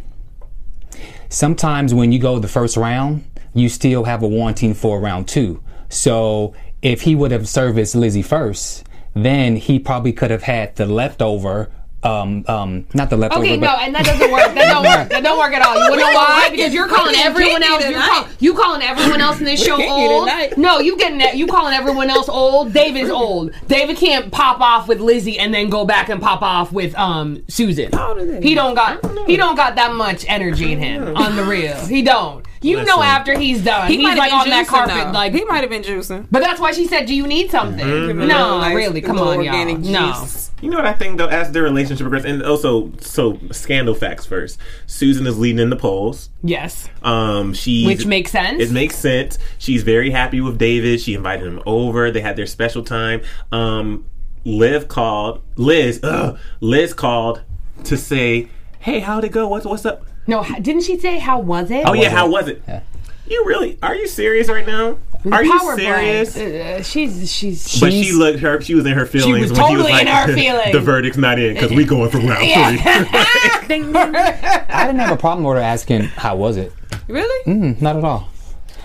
[1.28, 5.60] sometimes when you go the first round, you still have a wanting for round two.
[5.92, 8.84] So if he would have serviced Lizzie first,
[9.14, 11.70] then he probably could have had the leftover
[12.04, 13.44] um, um, not the leftover.
[13.44, 14.54] Okay, but no, and that doesn't work.
[14.54, 15.08] That don't work.
[15.08, 15.74] That don't work at all.
[15.74, 16.48] You wanna know why?
[16.50, 17.88] Because you're calling everyone else.
[17.88, 20.28] You're call, you calling everyone else in this show old.
[20.56, 21.36] No, you getting that?
[21.36, 22.72] You calling everyone else old?
[22.72, 23.52] David's old.
[23.68, 27.44] David can't pop off with Lizzie and then go back and pop off with um
[27.46, 27.94] Susan.
[27.94, 28.48] old is he?
[28.48, 28.98] He don't got.
[29.28, 31.16] He don't got that much energy in him.
[31.16, 32.44] On the real, he don't.
[32.62, 35.10] You know after he's done, He he's might like on that carpet, though.
[35.10, 35.32] like.
[35.34, 36.26] he might have been juicing.
[36.30, 38.26] But that's why she said, "Do you need something?" Mm-hmm.
[38.26, 39.54] No, Nice really, come on, y'all.
[39.54, 40.26] organic No.
[40.60, 44.24] You know what I think though, as their relationship progresses, and also so scandal facts
[44.24, 44.58] first.
[44.86, 46.30] Susan is leading in the polls.
[46.44, 48.62] Yes, Um, she which makes sense.
[48.62, 49.38] It makes sense.
[49.58, 51.00] She's very happy with David.
[51.00, 52.12] She invited him over.
[52.12, 53.22] They had their special time.
[53.50, 54.04] Um,
[54.44, 55.42] Liv called.
[55.56, 55.98] Liz.
[56.04, 57.42] Ugh, Liz called
[57.84, 58.48] to say,
[58.78, 59.48] "Hey, how'd it go?
[59.48, 61.84] What's what's up?" No, h- didn't she say how was it?
[61.86, 62.62] Oh yeah, was how was it?
[62.68, 62.80] Yeah.
[63.26, 63.78] You really?
[63.82, 64.98] Are you serious right now?
[65.30, 65.84] Are you Power play.
[66.24, 66.36] serious?
[66.36, 68.60] Uh, she's she's But she She's- looked her.
[68.60, 69.50] She was in her feelings.
[69.50, 70.72] was when she was totally like, in her feelings.
[70.72, 72.52] the verdict's not in because we going for round three.
[73.94, 76.72] I didn't have a problem with her asking how was it.
[77.08, 77.74] Really?
[77.80, 78.28] Not at all.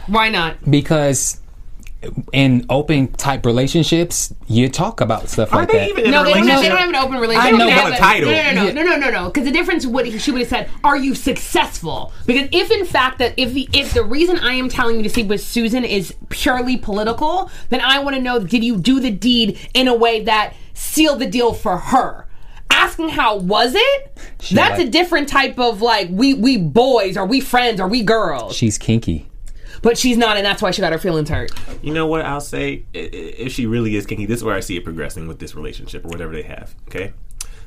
[0.07, 0.57] why not?
[0.69, 1.39] Because
[2.31, 5.89] in open type relationships, you talk about stuff Are like they that.
[5.89, 7.53] even in No, a they don't, have, they don't have an open relationship.
[7.53, 8.31] I know, They but have the title.
[8.31, 9.25] No, no, no, no, no, no, no.
[9.29, 13.17] Because the difference, what she would have said, "Are you successful?" Because if in fact
[13.19, 16.13] that if the if the reason I am telling you to sleep with Susan is
[16.29, 20.23] purely political, then I want to know: Did you do the deed in a way
[20.25, 22.27] that sealed the deal for her?
[22.69, 24.17] Asking how was it?
[24.51, 28.55] That's a different type of like we we boys or we friends or we girls.
[28.55, 29.25] She's kinky.
[29.81, 31.51] But she's not, and that's why she got her feelings hurt.
[31.81, 32.85] You know what I'll say?
[32.93, 36.05] If she really is kinky, this is where I see it progressing with this relationship
[36.05, 36.73] or whatever they have.
[36.87, 37.13] Okay,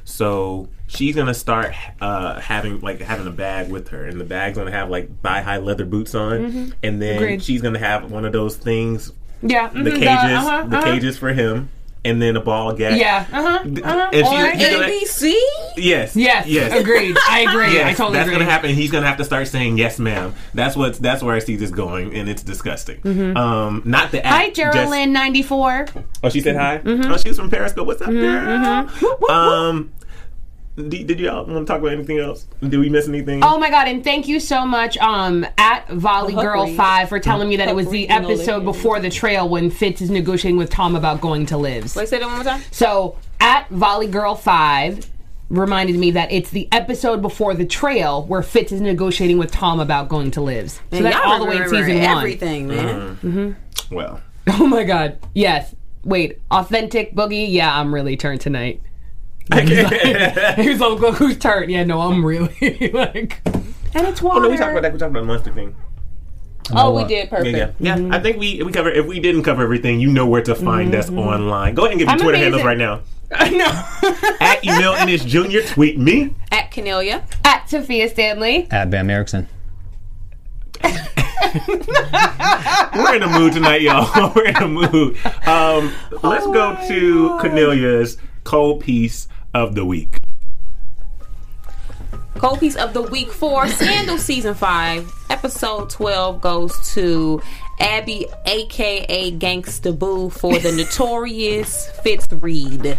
[0.04, 4.58] so she's gonna start uh, having like having a bag with her, and the bag's
[4.58, 7.42] gonna have like thigh high leather boots on, and then Agreed.
[7.42, 10.84] she's gonna have one of those things, Yeah, the mhm, cages, uh-huh, the uh-huh.
[10.92, 11.68] cages for him,
[12.04, 12.98] and then a ball gag.
[12.98, 13.58] Yeah, uh huh.
[13.64, 14.10] Uh-huh.
[14.12, 14.56] And right.
[14.58, 15.34] ABC?
[15.76, 16.16] Yes.
[16.16, 16.72] Yes, Yes.
[16.72, 17.16] agreed.
[17.28, 17.74] I agree.
[17.74, 18.38] Yes, I totally that's agree.
[18.38, 18.70] gonna happen.
[18.74, 20.34] He's gonna have to start saying yes, ma'am.
[20.54, 20.94] That's what.
[20.94, 23.00] That's where I see this going, and it's disgusting.
[23.36, 24.28] Um, not the Mm-hmm.
[24.28, 24.56] Hi, act.
[24.56, 25.86] Geraldine, ninety four.
[26.22, 26.78] Oh, she said hi.
[26.78, 27.12] Mm-hmm.
[27.12, 27.86] Oh, she was from Periscope.
[27.86, 29.30] What's up, girl?
[29.30, 29.92] Um,
[30.88, 32.46] did, did y'all want to talk about anything else?
[32.60, 33.42] Did we miss anything?
[33.44, 33.88] Oh my god!
[33.88, 37.74] And thank you so much, um, at Volley Girl Five for telling me that it
[37.76, 40.96] was the Hungry, you know, episode before the trail when Fitz is negotiating with Tom
[40.96, 41.94] about going to Lives.
[41.96, 42.62] Wait, say that one more time.
[42.70, 45.10] So at Volley Girl Five
[45.48, 49.80] reminded me that it's the episode before the trail where Fitz is negotiating with Tom
[49.80, 50.74] about going to Lives.
[50.74, 52.18] So Man, that's y'all all the way in remember season one.
[52.18, 53.56] Everything, man.
[53.90, 55.18] Well, Oh my god!
[55.34, 55.74] Yes.
[56.02, 57.46] Wait, authentic boogie?
[57.52, 58.80] Yeah, I'm really turned tonight.
[59.52, 62.54] He was like, "Look, who's turned?" Yeah, no, I'm really
[62.92, 63.40] like.
[63.94, 64.38] And it's water.
[64.38, 64.92] oh no, we talked about that.
[64.92, 65.74] We talked about the monster thing.
[66.72, 67.56] Oh, we uh, did perfect.
[67.56, 67.96] Yeah, yeah.
[67.96, 68.14] yeah.
[68.14, 68.90] I think we we cover.
[68.90, 71.18] If we didn't cover everything, you know where to find us mm-hmm.
[71.18, 71.74] online.
[71.74, 72.52] Go ahead and give your I'm Twitter amazing.
[72.52, 73.02] handles right now.
[73.32, 74.36] I know.
[74.40, 75.66] At Emil Ennis Jr.
[75.66, 76.36] Tweet me.
[76.52, 77.24] At Canelia.
[77.44, 78.68] At Sophia Stanley.
[78.70, 79.48] At Bam Erickson.
[80.82, 80.90] We're
[83.14, 84.32] in a mood tonight, y'all.
[84.34, 85.18] We're in a mood.
[85.46, 85.92] Um,
[86.22, 90.20] let's go to oh Cornelia's cold piece of the week.
[92.36, 97.42] Cold piece of the week for Scandal season five, episode twelve goes to
[97.78, 102.98] Abby, aka Gangsta Boo, for the notorious Fitz Reed.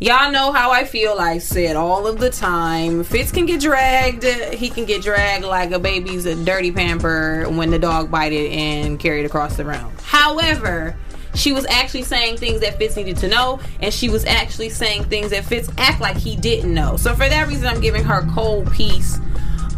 [0.00, 1.18] Y'all know how I feel.
[1.18, 3.04] I said all of the time.
[3.04, 4.24] Fitz can get dragged.
[4.24, 8.50] He can get dragged like a baby's a dirty pamper when the dog bite it
[8.50, 9.92] and carried across the room.
[10.02, 10.96] However,
[11.34, 15.04] she was actually saying things that Fitz needed to know, and she was actually saying
[15.04, 16.96] things that Fitz act like he didn't know.
[16.96, 19.18] So for that reason, I'm giving her cold piece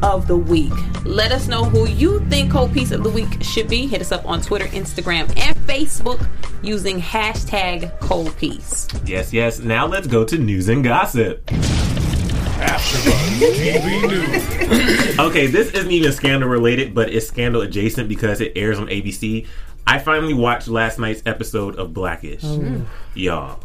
[0.03, 0.73] of the week.
[1.05, 3.87] Let us know who you think cold piece of the week should be.
[3.87, 6.27] Hit us up on Twitter, Instagram, and Facebook
[6.63, 8.89] using hashtag cold piece.
[9.05, 9.61] Yes, yes.
[9.61, 11.45] Now let's go to news and gossip.
[12.57, 15.19] AfterBuzz TV News.
[15.19, 19.47] Okay, this isn't even scandal related, but it's scandal adjacent because it airs on ABC.
[19.87, 22.43] I finally watched last night's episode of Blackish.
[23.15, 23.61] Y'all,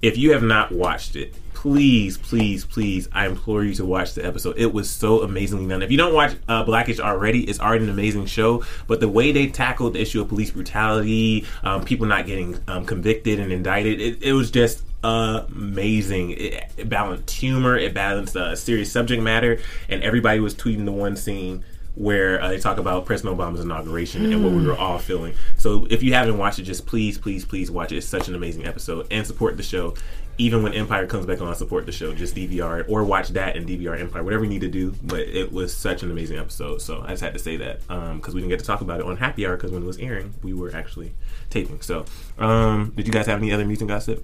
[0.00, 4.24] if you have not watched it, please, please, please, I implore you to watch the
[4.24, 4.56] episode.
[4.56, 5.82] It was so amazingly done.
[5.82, 8.64] If you don't watch uh, Blackish already, it's already an amazing show.
[8.86, 12.86] But the way they tackled the issue of police brutality, um, people not getting um,
[12.86, 16.30] convicted and indicted, it, it was just amazing.
[16.30, 19.58] It, it balanced humor, it balanced uh, serious subject matter,
[19.88, 21.64] and everybody was tweeting the one scene
[21.96, 25.34] where uh, they talk about President Obama's inauguration and what we were all feeling.
[25.56, 27.96] So if you haven't watched it, just please, please, please watch it.
[27.96, 29.94] It's such an amazing episode and support the show.
[30.38, 32.12] Even when Empire comes back on, support the show.
[32.12, 34.94] Just DVR it or watch that and DVR Empire, whatever you need to do.
[35.02, 36.82] But it was such an amazing episode.
[36.82, 39.06] So I just had to say that because we didn't get to talk about it
[39.06, 41.14] on Happy Hour because when it was airing, we were actually
[41.48, 41.80] taping.
[41.80, 42.04] So
[42.38, 44.22] um, did you guys have any other music gossip?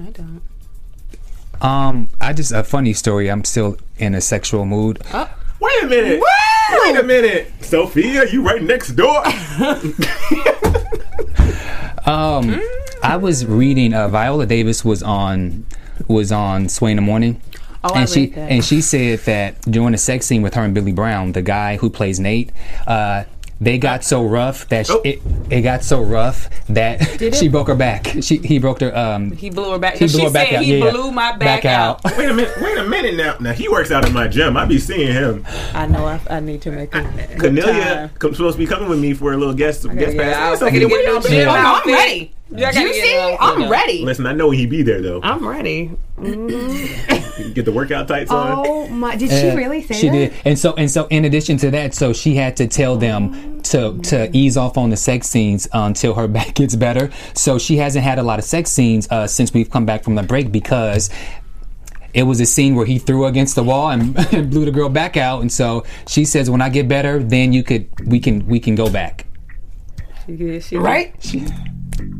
[0.00, 0.42] I don't.
[1.60, 3.28] Um, I just a funny story.
[3.28, 5.02] I'm still in a sexual mood.
[5.62, 6.22] Wait a minute.
[6.72, 7.52] Wait a minute.
[7.60, 9.24] Sophia, you right next door.
[12.04, 12.60] um,
[13.04, 13.94] I was reading.
[13.94, 15.64] Uh, Viola Davis was on
[16.08, 17.40] was on Sway in the Morning.
[17.84, 18.50] Oh, I and she that.
[18.50, 21.76] and she said that during a sex scene with her and Billy Brown, the guy
[21.76, 22.50] who plays Nate,
[22.88, 23.22] uh,
[23.62, 25.00] they got so rough that she, Oh.
[25.04, 27.00] it, it got so rough that
[27.38, 28.08] she broke her back.
[28.20, 28.94] She he broke her.
[28.96, 29.94] Um, He blew her back.
[29.94, 30.64] He she blew her back said out.
[30.64, 30.90] he Yeah, yeah.
[30.90, 32.04] blew my Back back, out.
[32.04, 32.16] out.
[32.18, 32.52] wait a minute.
[32.60, 33.36] Wait a minute now.
[33.38, 34.56] Now he works out in my gym.
[34.56, 35.44] I be seeing him.
[35.74, 36.04] I know.
[36.06, 37.38] I, I need to make it.
[37.38, 40.18] Cornelia come, supposed to be coming with me for a little guest guest get pass.
[40.18, 40.18] out.
[40.18, 41.30] Hey, I gotta Sophia, get where no y'all been?
[41.30, 42.34] gym Oh, no, I'm ready.
[42.54, 44.04] Yeah, You see, I'm ready.
[44.04, 45.20] Listen, I know when he be there though.
[45.22, 45.90] I'm ready.
[47.54, 48.64] Get the workout tights on.
[48.66, 49.16] Oh my!
[49.16, 50.12] Did Yeah, she really say she that?
[50.12, 53.60] did and so and so in addition to that so she had to tell them
[53.62, 57.76] to to ease off on the sex scenes until her back gets better so she
[57.78, 60.52] hasn't had a lot of sex scenes uh, since we've come back from the break
[60.52, 61.08] because
[62.12, 64.90] it was a scene where he threw against the wall and, and blew the girl
[64.90, 68.46] back out and so she says when i get better then you could we can
[68.46, 69.24] we can go back
[70.28, 71.14] Yeah, she- Right?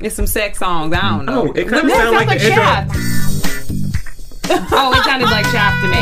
[0.00, 0.92] It's some sex songs.
[0.94, 1.48] I don't know.
[1.48, 2.58] Oh, it kind of That sounds like, sounds the like.
[2.58, 2.90] Shaft.
[4.72, 6.00] oh, it sounded like Shaft to me.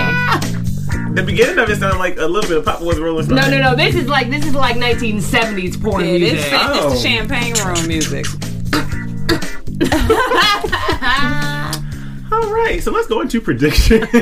[1.14, 3.27] The beginning of it sounded like a little bit of Papa was rolling.
[3.29, 3.75] No, no, no.
[3.75, 6.39] This is like this is like 1970s porn Yeah, music.
[6.39, 6.93] it's, Oh.
[6.93, 8.27] it's the champagne room music.
[12.33, 14.03] All right, so let's go into prediction.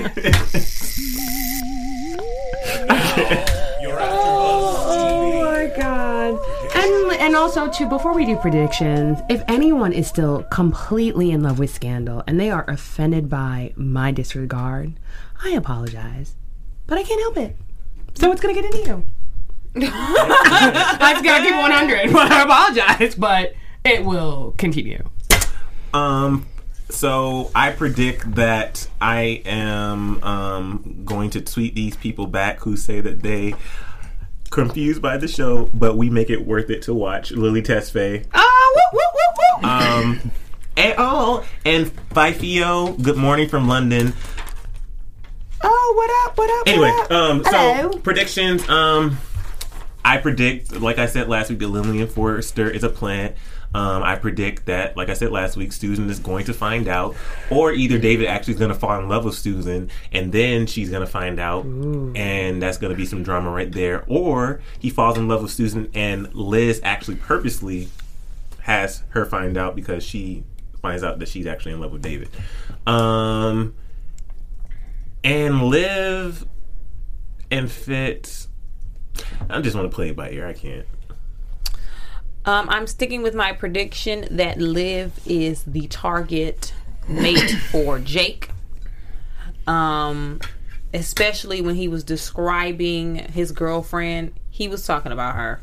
[4.07, 6.38] Oh my god.
[6.85, 11.59] And and also too before we do predictions, if anyone is still completely in love
[11.59, 14.93] with Scandal and they are offended by my disregard,
[15.43, 16.37] I apologize.
[16.87, 17.57] But I can't help it.
[18.16, 19.05] So it's gonna get into you.
[19.89, 22.12] I just gotta keep 100.
[22.12, 25.09] But I apologize, but it will continue.
[25.95, 26.47] Um,
[26.91, 33.01] so I predict that I am um going to tweet these people back who say
[33.01, 33.55] that they
[34.55, 37.32] confused by the show, but we make it worth it to watch.
[37.32, 38.24] Lily Tesfaye.
[38.32, 39.00] Oh, woo, woo,
[39.61, 39.68] woo, woo.
[39.68, 40.30] Um,
[40.76, 43.00] and, oh, and Fifio.
[43.02, 44.14] Good morning from London.
[45.62, 46.38] oh, what up?
[46.38, 46.68] What up?
[46.68, 47.30] Anyway, what up?
[47.30, 47.90] um, Hello.
[47.92, 48.66] so predictions.
[48.68, 49.18] Um,
[50.05, 53.34] I predict, like I said last week, that Lillian Forrester is a plant.
[53.75, 57.16] Um, I predict that, like I said last week, Susan is going to find out,
[57.51, 60.91] or either David actually is going to fall in love with Susan, and then she's
[60.91, 64.91] going to find out, and that's going to be some drama right there, or he
[64.91, 67.89] falls in love with Susan, and Liz actually purposely
[68.61, 70.45] has her find out because she
[70.81, 72.29] finds out that she's actually in love with David.
[72.87, 73.75] Um,
[75.25, 76.47] and Liv
[77.51, 78.49] and Fitz.
[79.49, 80.47] I just want to play it by ear.
[80.47, 80.87] I can't.
[82.47, 86.74] Um, I'm sticking with my prediction that Liv is the target
[87.09, 88.51] mate for Jake.
[89.66, 90.40] Um,
[90.92, 95.62] especially when he was describing his girlfriend, he was talking about her.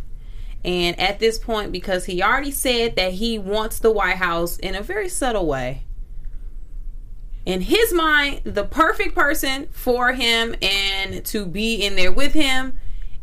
[0.65, 4.75] And at this point, because he already said that he wants the White House in
[4.75, 5.83] a very subtle way,
[7.45, 12.73] in his mind, the perfect person for him and to be in there with him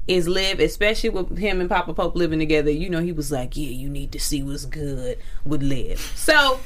[0.09, 2.70] is live, especially with him and Papa Pope living together.
[2.70, 6.61] You know, he was like, Yeah, you need to see what's good with live." So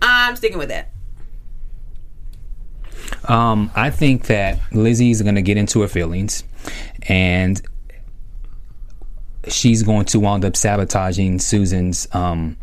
[0.00, 0.92] I'm sticking with that.
[3.24, 6.44] Um, I think that Lizzie's going to get into her feelings,
[7.02, 7.60] and
[9.48, 12.56] she's going to wind up sabotaging Susan's um,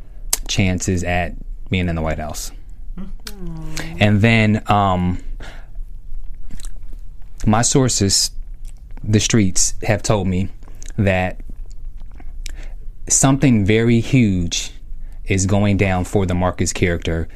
[0.47, 1.33] chances at
[1.69, 2.51] being in the White House.
[3.99, 5.23] And then um,
[7.45, 8.31] my sources,
[9.07, 10.49] the streets, have told me
[10.97, 11.39] that
[13.07, 14.71] something very huge
[15.25, 17.27] is going down for the Marcus character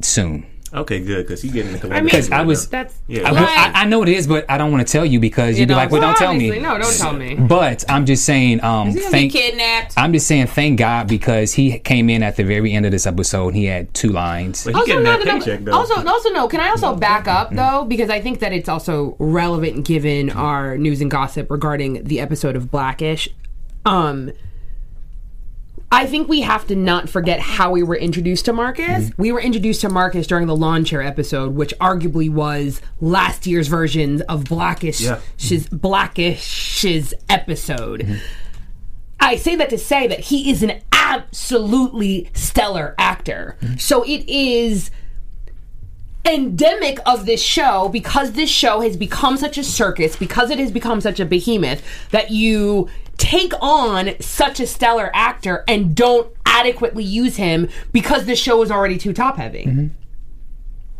[0.00, 0.46] soon.
[0.74, 3.30] Okay, good because he's getting the I mean, Because I was- that's Yeah.
[3.30, 5.66] I, I, I know it is, but I don't want to tell you because you'd
[5.68, 7.34] be know, like, "Well, don't tell me." No, don't tell me.
[7.34, 9.32] But I'm just saying, um, He's gonna thank.
[9.32, 9.92] be kidnapped.
[9.98, 13.06] I'm just saying, thank God because he came in at the very end of this
[13.06, 13.48] episode.
[13.48, 14.64] and He had two lines.
[14.64, 15.38] But he getting no, that no, no.
[15.40, 15.72] paycheck though.
[15.72, 16.48] Also, also no.
[16.48, 20.78] Can I also back up though, because I think that it's also relevant given our
[20.78, 23.28] news and gossip regarding the episode of Blackish.
[23.84, 24.32] Um,
[25.92, 29.10] I think we have to not forget how we were introduced to Marcus.
[29.10, 29.22] Mm-hmm.
[29.22, 33.68] We were introduced to Marcus during the lawn chair episode, which arguably was last year's
[33.68, 35.20] version of Blackish, Yeah.
[35.38, 38.00] Blackish, Blackish's episode.
[38.00, 38.14] Mm-hmm.
[39.20, 43.56] I say that to say that he is an absolutely stellar actor.
[43.60, 43.76] Mm-hmm.
[43.76, 44.90] So it is
[46.24, 50.70] endemic of this show because this show has become such a circus because it has
[50.70, 57.02] become such a behemoth that you take on such a stellar actor and don't adequately
[57.02, 59.86] use him because the show is already too top heavy mm-hmm.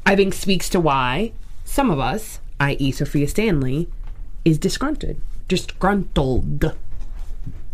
[0.05, 1.33] i think speaks to why
[1.64, 3.89] some of us i.e sophia stanley
[4.45, 5.16] is disgruntled
[5.47, 6.75] disgruntled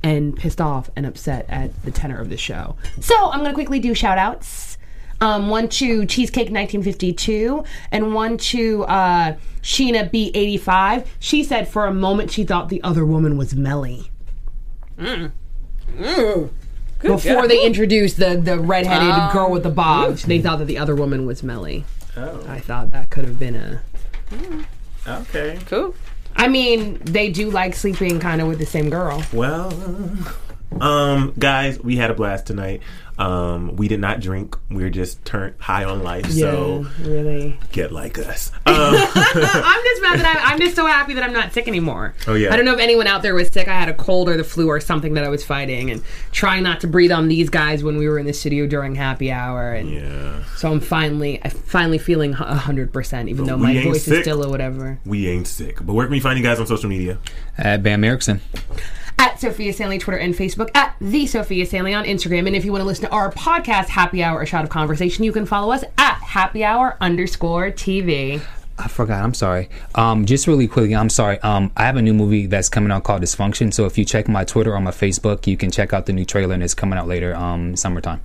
[0.02, 2.76] and pissed off and upset at the tenor of the show.
[3.00, 4.67] So I'm going to quickly do shout outs.
[5.20, 11.06] Um, one to Cheesecake 1952 and one to uh, Sheena B85.
[11.18, 14.10] She said for a moment she thought the other woman was Mellie.
[17.00, 20.94] Before they introduced the, the redheaded girl with the bob, they thought that the other
[20.94, 21.84] woman was Mellie.
[22.16, 23.82] Oh, I thought that could have been a.
[25.06, 25.58] okay.
[25.66, 25.94] Cool.
[26.36, 29.22] I mean, they do like sleeping kind of with the same girl.
[29.32, 29.72] Well,
[30.80, 32.82] um, guys, we had a blast tonight.
[33.18, 34.56] Um, we did not drink.
[34.70, 36.30] We were just turned high on life.
[36.30, 37.58] So really.
[37.72, 38.52] get like us.
[38.68, 42.14] Um, I'm just mad that I'm, I'm just so happy that I'm not sick anymore.
[42.26, 42.52] Oh, yeah.
[42.52, 43.66] I don't know if anyone out there was sick.
[43.66, 46.02] I had a cold or the flu or something that I was fighting and
[46.32, 49.32] trying not to breathe on these guys when we were in the studio during happy
[49.32, 49.72] hour.
[49.72, 54.04] And yeah, so I'm finally, I'm finally feeling a hundred percent, even though my voice
[54.04, 54.14] sick.
[54.14, 55.00] is still or whatever.
[55.04, 55.84] we ain't sick.
[55.84, 57.18] But where can we find you guys on social media?
[57.56, 58.40] At Bam Erickson.
[59.18, 62.46] At Sophia Stanley, Twitter and Facebook, at the Sophia Stanley on Instagram.
[62.46, 65.24] And if you want to listen to our podcast, Happy Hour, A Shot of Conversation,
[65.24, 68.40] you can follow us at Happy Hour underscore TV.
[68.78, 69.24] I forgot.
[69.24, 69.68] I'm sorry.
[69.96, 71.40] Um, just really quickly, I'm sorry.
[71.40, 73.74] Um, I have a new movie that's coming out called Dysfunction.
[73.74, 76.24] So if you check my Twitter or my Facebook, you can check out the new
[76.24, 78.20] trailer, and it's coming out later, um, summertime.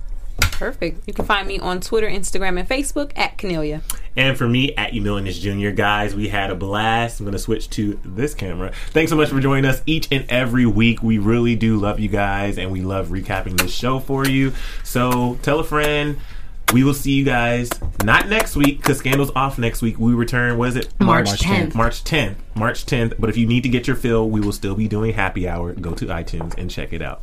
[0.58, 1.06] Perfect.
[1.06, 3.82] You can find me on Twitter, Instagram, and Facebook at Canelia.
[4.16, 7.20] And for me, at Emil Ennis Jr., guys, we had a blast.
[7.20, 8.72] I'm going to switch to this camera.
[8.90, 11.02] Thanks so much for joining us each and every week.
[11.02, 14.52] We really do love you guys, and we love recapping this show for you.
[14.84, 16.18] So tell a friend.
[16.72, 17.68] We will see you guys
[18.02, 19.98] not next week because Scandal's off next week.
[19.98, 20.88] We return, what is it?
[20.98, 21.72] March, March 10th.
[21.72, 21.74] 10th.
[21.74, 22.34] March 10th.
[22.54, 23.14] March 10th.
[23.18, 25.72] But if you need to get your fill, we will still be doing happy hour.
[25.74, 27.22] Go to iTunes and check it out.